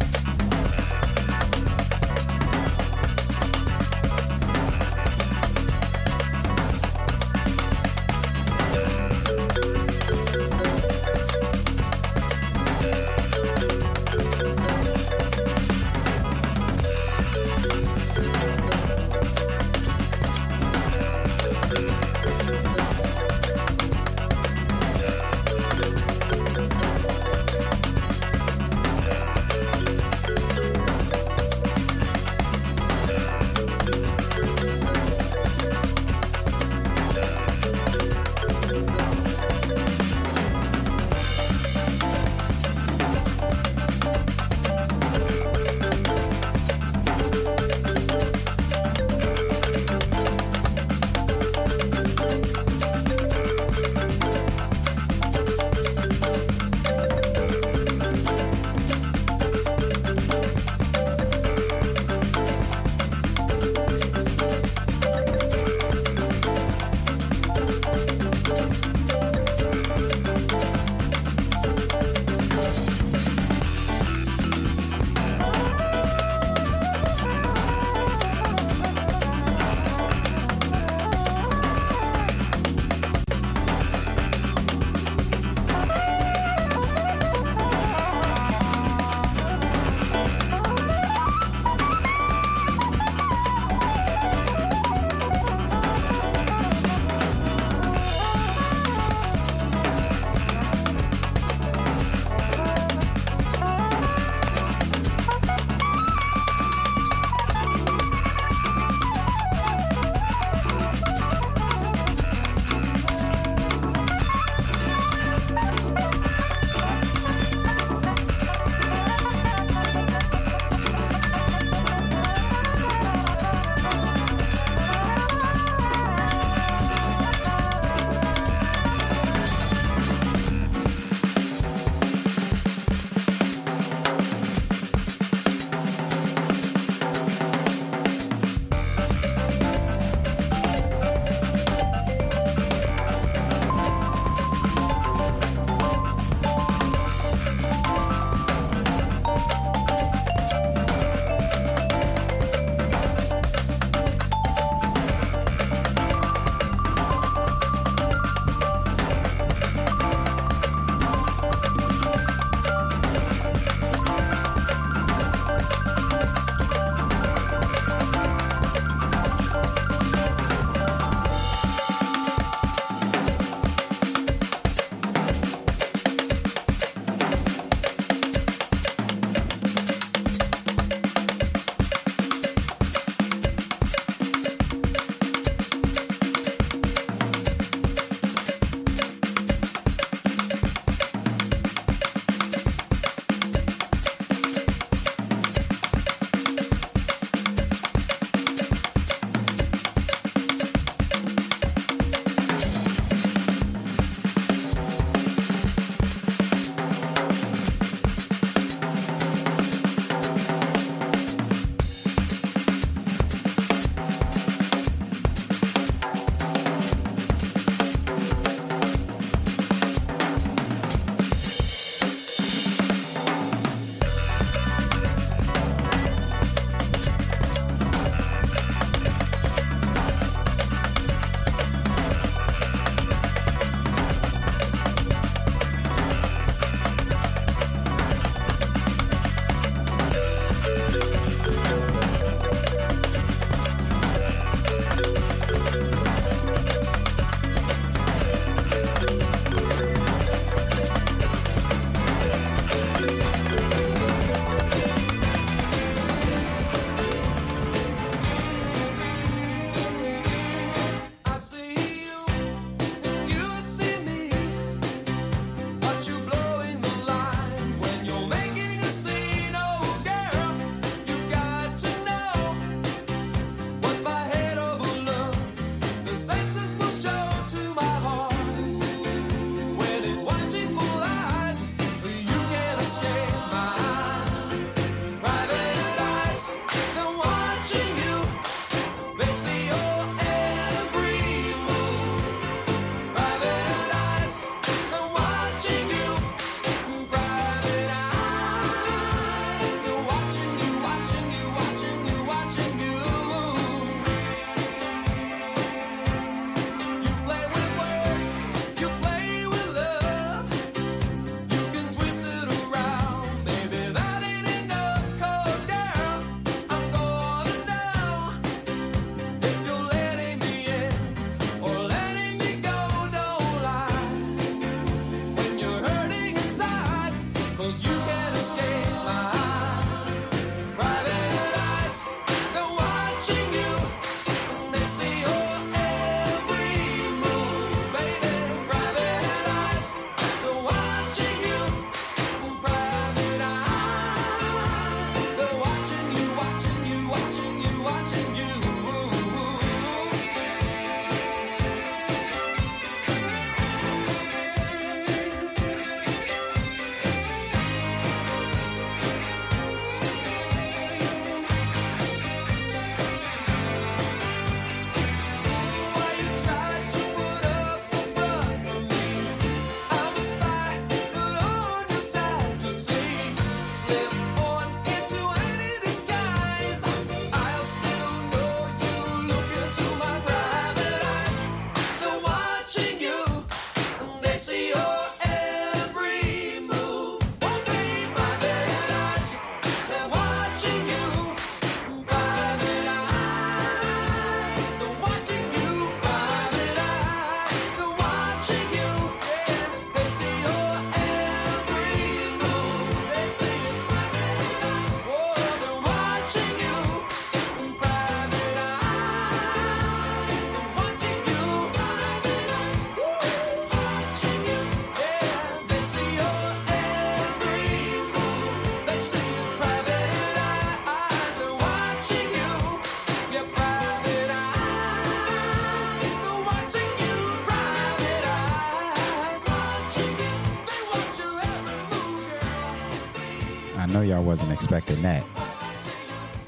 [434.66, 435.22] Expecting that.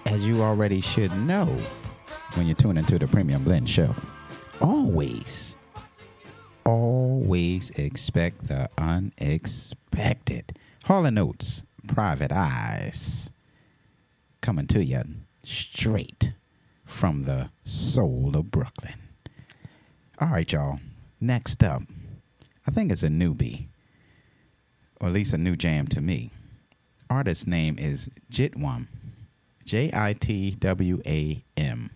[0.05, 1.47] As you already should know
[2.35, 3.95] when you tune into the Premium Blend Show,
[4.61, 5.57] always,
[6.65, 10.59] always expect the unexpected.
[10.83, 13.31] Hall and Oates, Private Eyes,
[14.41, 15.05] coming to you
[15.45, 16.33] straight
[16.87, 18.99] from the soul of Brooklyn.
[20.21, 20.81] All right, y'all.
[21.21, 21.83] Next up,
[22.67, 23.69] I think it's a newbie,
[25.01, 26.33] or at least a new jam to me.
[27.11, 28.87] Artist's name is Jitwam,
[29.65, 31.91] J I T W A M.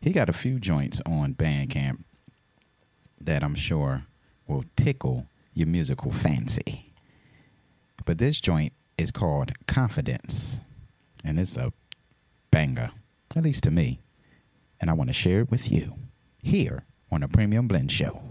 [0.00, 2.04] He got a few joints on Bandcamp
[3.20, 4.04] that I'm sure
[4.46, 6.92] will tickle your musical fancy.
[8.04, 10.60] But this joint is called Confidence,
[11.24, 11.72] and it's a
[12.50, 12.90] banger,
[13.36, 14.00] at least to me.
[14.80, 15.94] And I want to share it with you
[16.42, 18.22] here on the Premium Blend Show.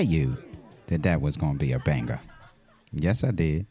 [0.00, 0.34] Tell you
[0.86, 2.20] that that was going to be a banger?
[2.90, 3.66] Yes, I did.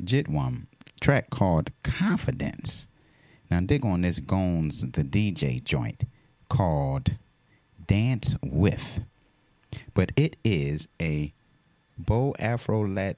[0.00, 0.66] Jitwam,
[1.00, 2.86] track called Confidence.
[3.50, 6.04] Now, dig on this Gones the DJ joint
[6.48, 7.16] called
[7.88, 9.00] Dance With.
[9.92, 11.32] But it is a
[11.98, 13.16] Bo Afro Lat.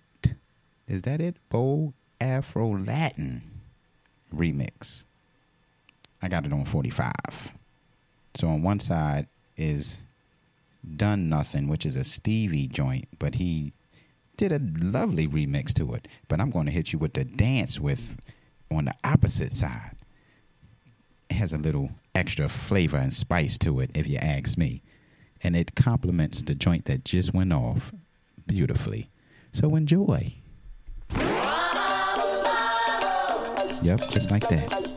[0.89, 1.37] Is that it?
[1.51, 3.43] Bo Afro Latin
[4.35, 5.05] remix.
[6.23, 7.13] I got it on 45.
[8.37, 9.27] So on one side
[9.59, 10.01] is
[10.97, 13.73] Done Nothing, which is a Stevie joint, but he
[14.37, 16.09] did a lovely remix to it.
[16.29, 18.17] But I'm going to hit you with the dance with
[18.71, 19.97] on the opposite side.
[21.31, 24.83] It has a little extra flavor and spice to it, if you ask me.
[25.43, 27.93] And it complements the joint that just went off
[28.47, 29.11] beautifully.
[29.53, 30.35] So enjoy.
[33.83, 34.92] Yep, just like that.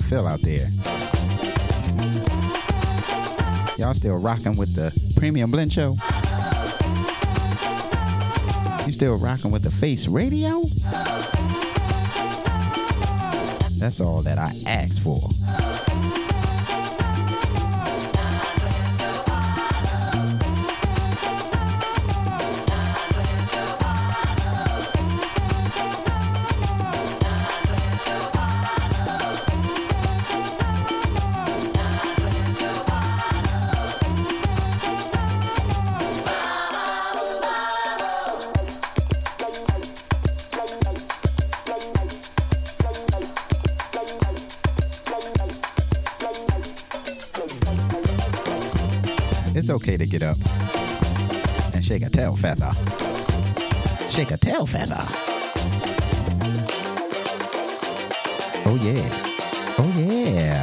[0.00, 0.68] Y'all feel out there?
[3.76, 5.96] Y'all still rocking with the Premium Blend Show?
[8.86, 10.62] You still rocking with the Face Radio?
[13.78, 15.28] That's all that I asked for.
[49.80, 50.36] Okay to get up
[51.74, 52.70] and shake a tail feather.
[54.10, 55.00] Shake a tail feather.
[58.66, 59.08] Oh, yeah.
[59.78, 60.59] Oh, yeah.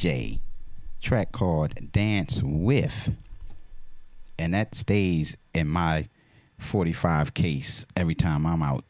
[0.00, 0.40] DJ.
[1.02, 3.14] Track called Dance With.
[4.38, 6.08] And that stays in my
[6.58, 8.84] 45 case every time I'm out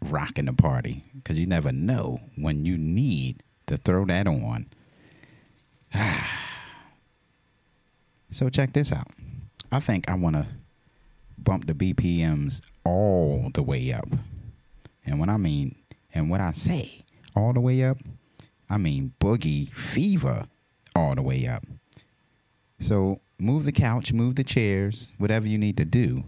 [0.00, 1.02] rocking the party.
[1.16, 4.66] Because you never know when you need to throw that on.
[8.30, 9.08] so check this out.
[9.72, 10.46] I think I want to
[11.38, 14.08] bump the BPMs all the way up.
[15.04, 15.74] And when I mean,
[16.14, 17.04] and what I say
[17.34, 17.98] all the way up,
[18.68, 20.46] I mean boogie fever
[20.94, 21.64] all the way up.
[22.80, 26.24] So move the couch, move the chairs, whatever you need to do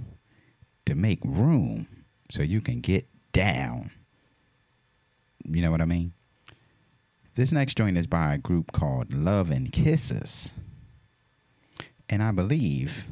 [0.86, 1.86] to make room
[2.30, 3.90] so you can get down.
[5.44, 6.12] You know what I mean?
[7.34, 10.54] This next joint is by a group called Love and Kisses.
[12.08, 13.04] And I believe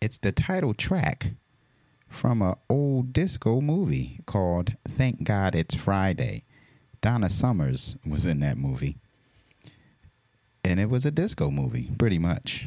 [0.00, 1.30] it's the title track
[2.08, 6.44] from an old disco movie called Thank God It's Friday.
[7.02, 8.96] Donna Summers was in that movie.
[10.64, 12.66] And it was a disco movie, pretty much.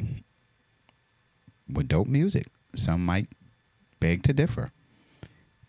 [1.71, 2.47] With dope music.
[2.75, 3.29] Some might
[4.01, 4.71] beg to differ.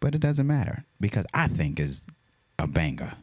[0.01, 2.07] But it doesn't matter because I think is
[2.59, 3.15] a banger.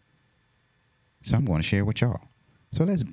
[1.21, 2.21] So I'm going to share with y'all.
[2.71, 3.03] So let's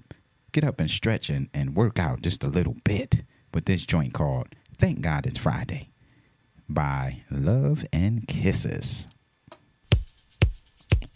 [0.52, 4.14] get up and stretch and, and work out just a little bit with this joint
[4.14, 4.48] called
[4.78, 5.88] Thank God It's Friday
[6.68, 9.08] by Love and Kisses.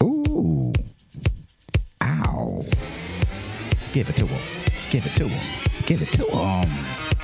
[0.03, 0.73] Ooh.
[2.05, 2.61] Ow.
[3.91, 4.41] Give it to him.
[4.91, 5.85] Give it to him.
[5.87, 7.14] Give it to him.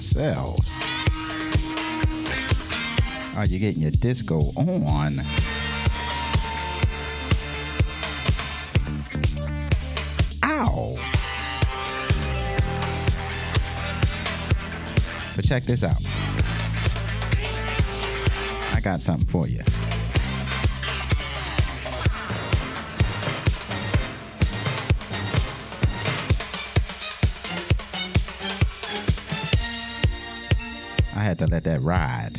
[0.00, 0.70] Enjoying yourselves?
[3.36, 5.18] Are you getting your disco on?
[10.44, 10.96] Ow!
[15.36, 16.02] But check this out.
[18.74, 19.62] I got something for you.
[31.60, 32.30] Let that ride.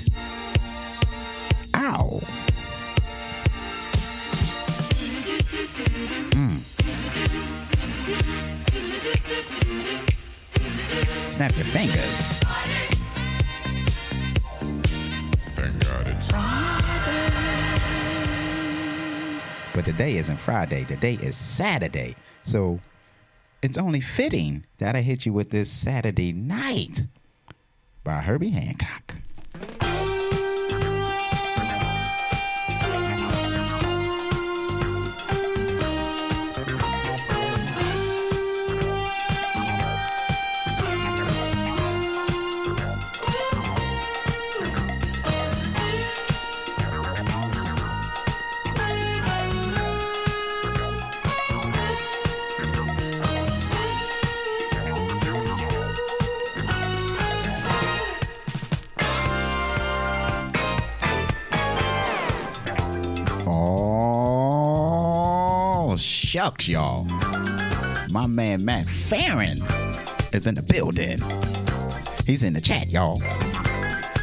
[1.76, 2.20] Ow.
[6.32, 6.58] Mm.
[11.32, 12.40] Snap your fingers.
[15.56, 16.32] Thank God it's
[19.74, 20.86] But today isn't Friday.
[20.86, 22.16] Today is Saturday.
[22.44, 22.80] So
[23.62, 27.04] it's only fitting that I hit you with this Saturday night
[28.04, 29.01] by Herbie Hancock.
[66.42, 67.04] Y'all.
[68.10, 69.60] My man Matt Farron
[70.34, 71.20] is in the building.
[72.26, 73.22] He's in the chat, y'all.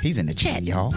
[0.03, 0.91] He's in the chat, y'all.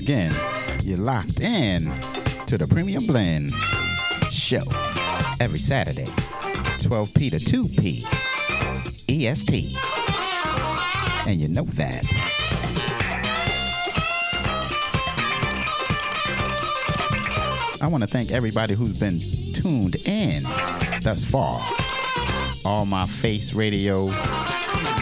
[0.00, 0.34] Again,
[0.82, 1.92] you're locked in
[2.46, 3.52] to the Premium Blend
[4.30, 4.62] show
[5.40, 6.06] every Saturday,
[6.80, 8.06] 12p to 2p
[9.08, 9.76] EST.
[11.26, 12.04] And you know that.
[17.82, 19.18] I want to thank everybody who's been
[19.52, 20.44] tuned in
[21.02, 21.60] thus far.
[22.64, 24.10] All my Face Radio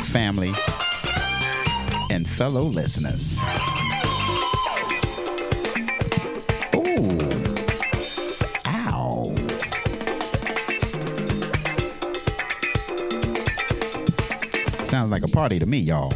[0.07, 0.53] family
[2.11, 3.39] and fellow listeners.
[15.49, 16.13] Party to me, y'all.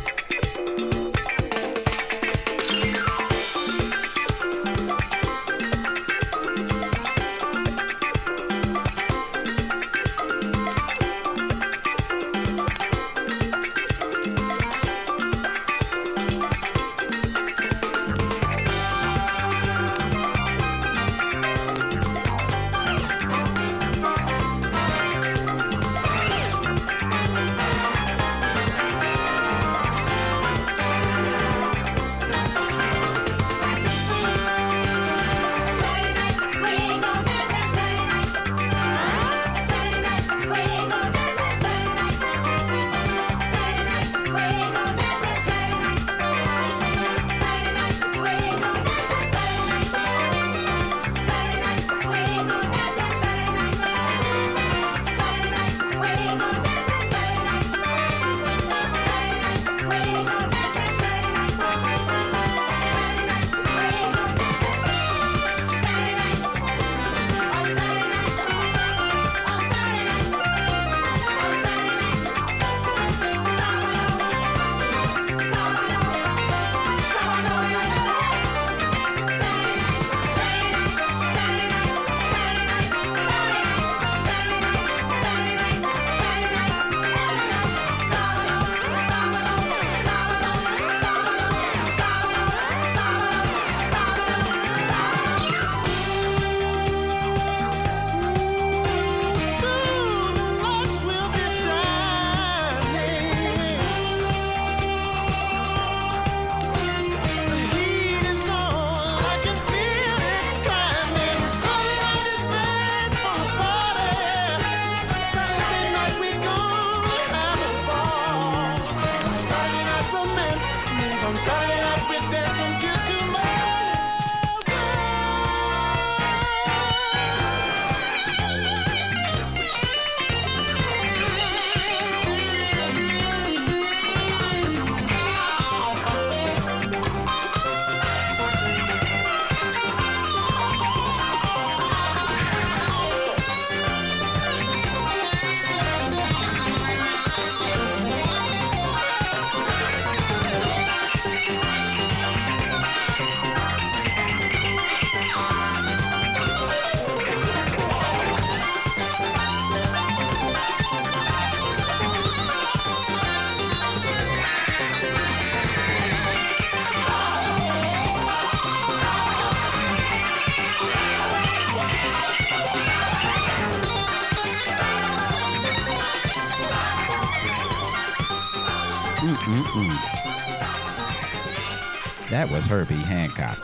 [182.63, 183.59] Was Herbie Hancock.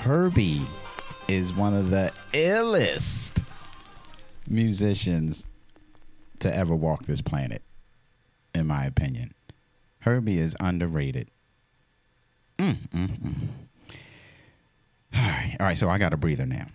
[0.00, 0.66] Herbie
[1.28, 3.44] is one of the illest
[4.48, 5.46] musicians
[6.40, 7.62] to ever walk this planet,
[8.52, 9.32] in my opinion.
[10.00, 11.30] Herbie is underrated.
[12.58, 13.48] Mm-mm-mm.
[15.14, 15.78] All right, all right.
[15.78, 16.66] So I got a breather now.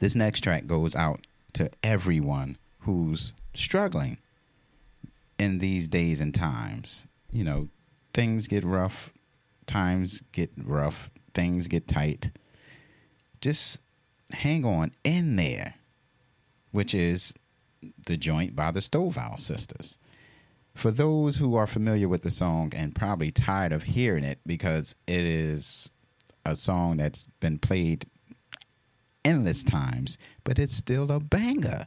[0.00, 1.20] This next track goes out
[1.52, 4.18] to everyone who's struggling
[5.38, 7.06] in these days and times.
[7.30, 7.68] You know,
[8.12, 9.12] things get rough,
[9.66, 12.30] times get rough, things get tight.
[13.40, 13.78] Just
[14.32, 15.74] hang on in there,
[16.70, 17.34] which is
[18.06, 19.98] the joint by the Stovall sisters.
[20.74, 24.94] For those who are familiar with the song and probably tired of hearing it because
[25.06, 25.90] it is
[26.44, 28.06] a song that's been played
[29.24, 31.86] endless times, but it's still a banger.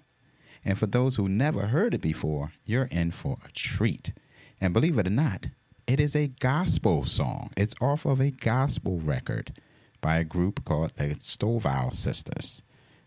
[0.66, 4.14] And for those who never heard it before, you're in for a treat.
[4.60, 5.48] And believe it or not,
[5.90, 7.50] it is a gospel song.
[7.58, 9.54] It's off of a gospel record
[10.02, 12.62] by a group called the Stovall Sisters.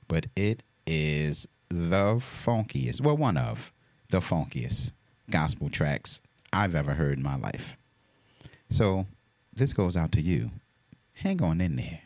[0.08, 3.72] But it is the funkiest, well, one of
[4.10, 4.90] the funkiest
[5.30, 6.20] gospel tracks
[6.52, 7.76] I've ever heard in my life.
[8.68, 9.06] So
[9.52, 10.50] this goes out to you.
[11.12, 12.00] Hang on in there.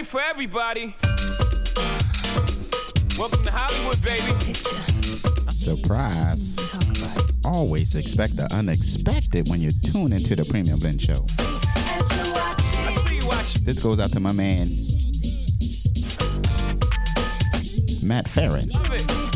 [0.00, 0.94] Ain't for everybody.
[3.18, 4.54] Welcome to Hollywood, baby.
[5.50, 6.56] Surprise.
[7.44, 11.26] Always expect the unexpected when you tune into the Premium Blend Show.
[11.38, 13.64] I see you watching.
[13.64, 14.68] This goes out to my man,
[18.02, 19.29] Matt Farron.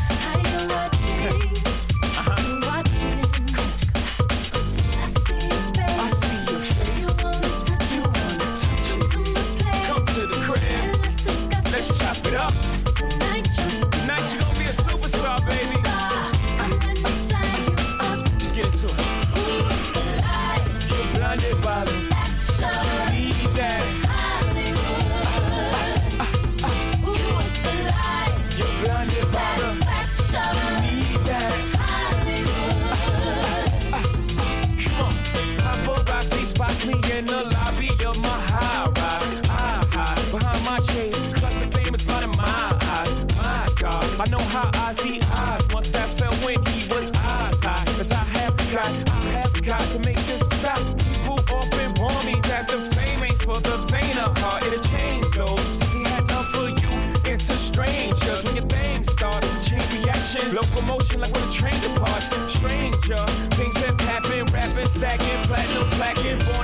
[37.14, 39.40] In the lobby of my high rise.
[39.48, 43.14] I hide behind my shade, cause the fame is blinding my eyes.
[43.36, 45.62] My God, I know how I see eyes.
[45.72, 49.80] Once I felt when he was eyes high, cause I have got, I have got
[49.92, 50.82] to make this stop.
[51.06, 54.64] People often warn me that the fame ain't for the faint of heart.
[54.66, 55.82] It'll change those.
[56.10, 56.92] Had love for you
[57.30, 58.42] into strangers.
[58.44, 62.26] When your thing starts to change reaction, locomotion like when a train departs.
[62.54, 63.24] Stranger,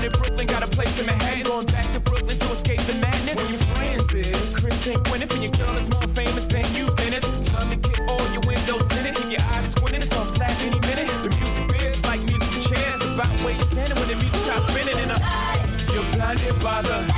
[0.01, 1.43] Born in Brooklyn, got a place in Manhattan.
[1.43, 3.37] Going back to Brooklyn to escape the madness.
[3.37, 6.87] When your friends is Chris and Gwyneth, and your girl is more famous than you,
[6.97, 9.17] then it's time to get all your windows tinted.
[9.17, 11.07] Keep your eyes squinting, it's gonna flash any minute.
[11.23, 14.97] The music biz like musical chairs, about where you're standing when the music starts spinning.
[14.97, 17.10] And uh, you're blinded by the,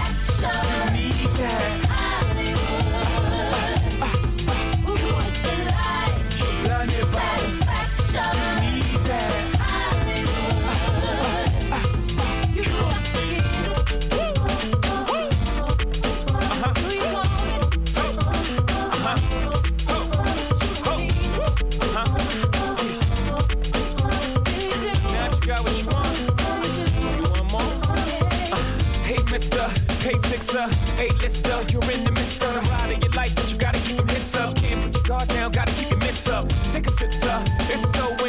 [30.53, 30.93] Hey, sixer.
[30.97, 31.73] Hey, lister.
[31.73, 34.09] You're in the midst of the ride of your life, but you gotta keep them
[34.09, 34.55] hits up.
[34.57, 36.49] Can't put your guard down, gotta keep your mitts up.
[36.73, 37.43] Take a sip, sir.
[37.73, 38.22] It's so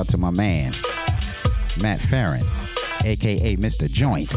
[0.00, 0.72] out to my man,
[1.82, 2.46] Matt Farron,
[3.04, 3.90] aka Mr.
[3.90, 4.34] Joints.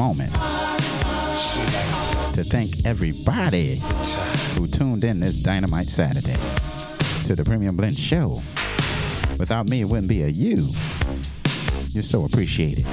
[0.00, 0.32] Moment
[2.32, 3.78] to thank everybody
[4.54, 6.38] who tuned in this Dynamite Saturday
[7.26, 8.40] to the Premium Blend Show.
[9.38, 10.68] Without me, it wouldn't be a you.
[11.88, 12.86] You're so appreciated.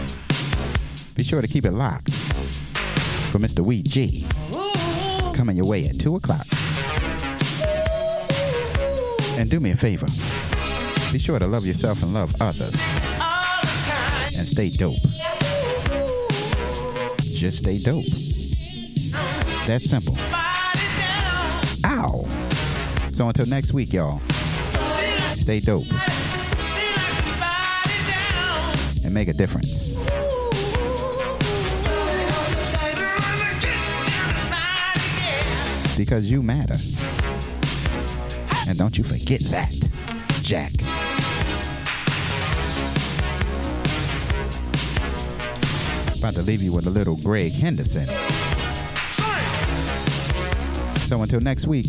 [1.16, 2.12] Be sure to keep it locked
[3.32, 3.66] for Mr.
[3.66, 4.28] Wee G
[5.34, 6.46] coming your way at 2 o'clock.
[9.40, 10.08] And do me a favor.
[11.14, 12.76] Be sure to love yourself and love others.
[14.38, 15.36] And stay dope.
[17.38, 18.03] Just stay dope.
[19.68, 20.15] That simple.
[21.85, 22.26] Ow.
[23.14, 24.19] So until next week, y'all.
[25.35, 25.85] Stay dope.
[29.03, 29.95] And make a difference.
[35.95, 36.76] Because you matter.
[38.68, 39.89] And don't you forget that,
[40.41, 40.86] Jack.
[46.19, 48.07] About to leave you with a little Greg Henderson.
[51.07, 51.85] So until next week,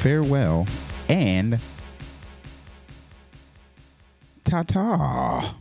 [0.00, 0.66] farewell
[1.08, 1.58] and
[4.44, 5.56] ta ta.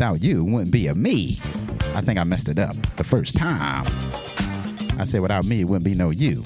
[0.00, 1.36] Without you, wouldn't be a me.
[1.94, 3.84] I think I messed it up the first time.
[4.98, 6.42] I said, without me, it wouldn't be no you.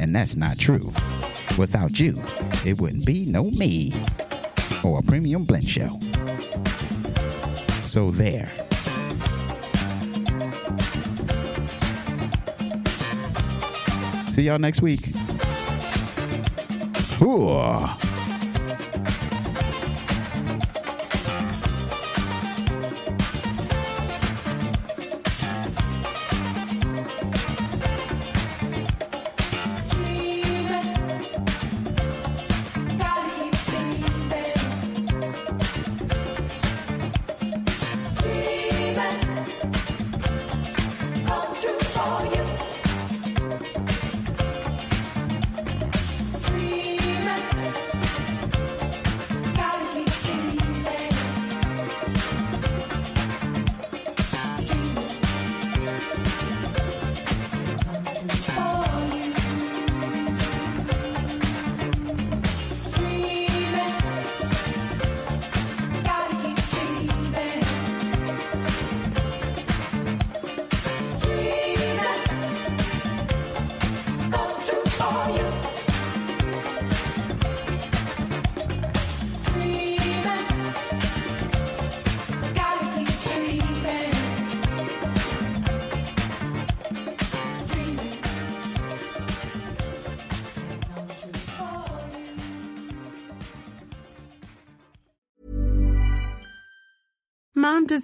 [0.00, 0.90] And that's not true.
[1.58, 2.14] Without you,
[2.64, 3.92] it wouldn't be no me
[4.82, 5.98] or a premium blend show.
[7.84, 8.50] So there.
[14.32, 15.12] See y'all next week.
[17.20, 18.05] Ooh.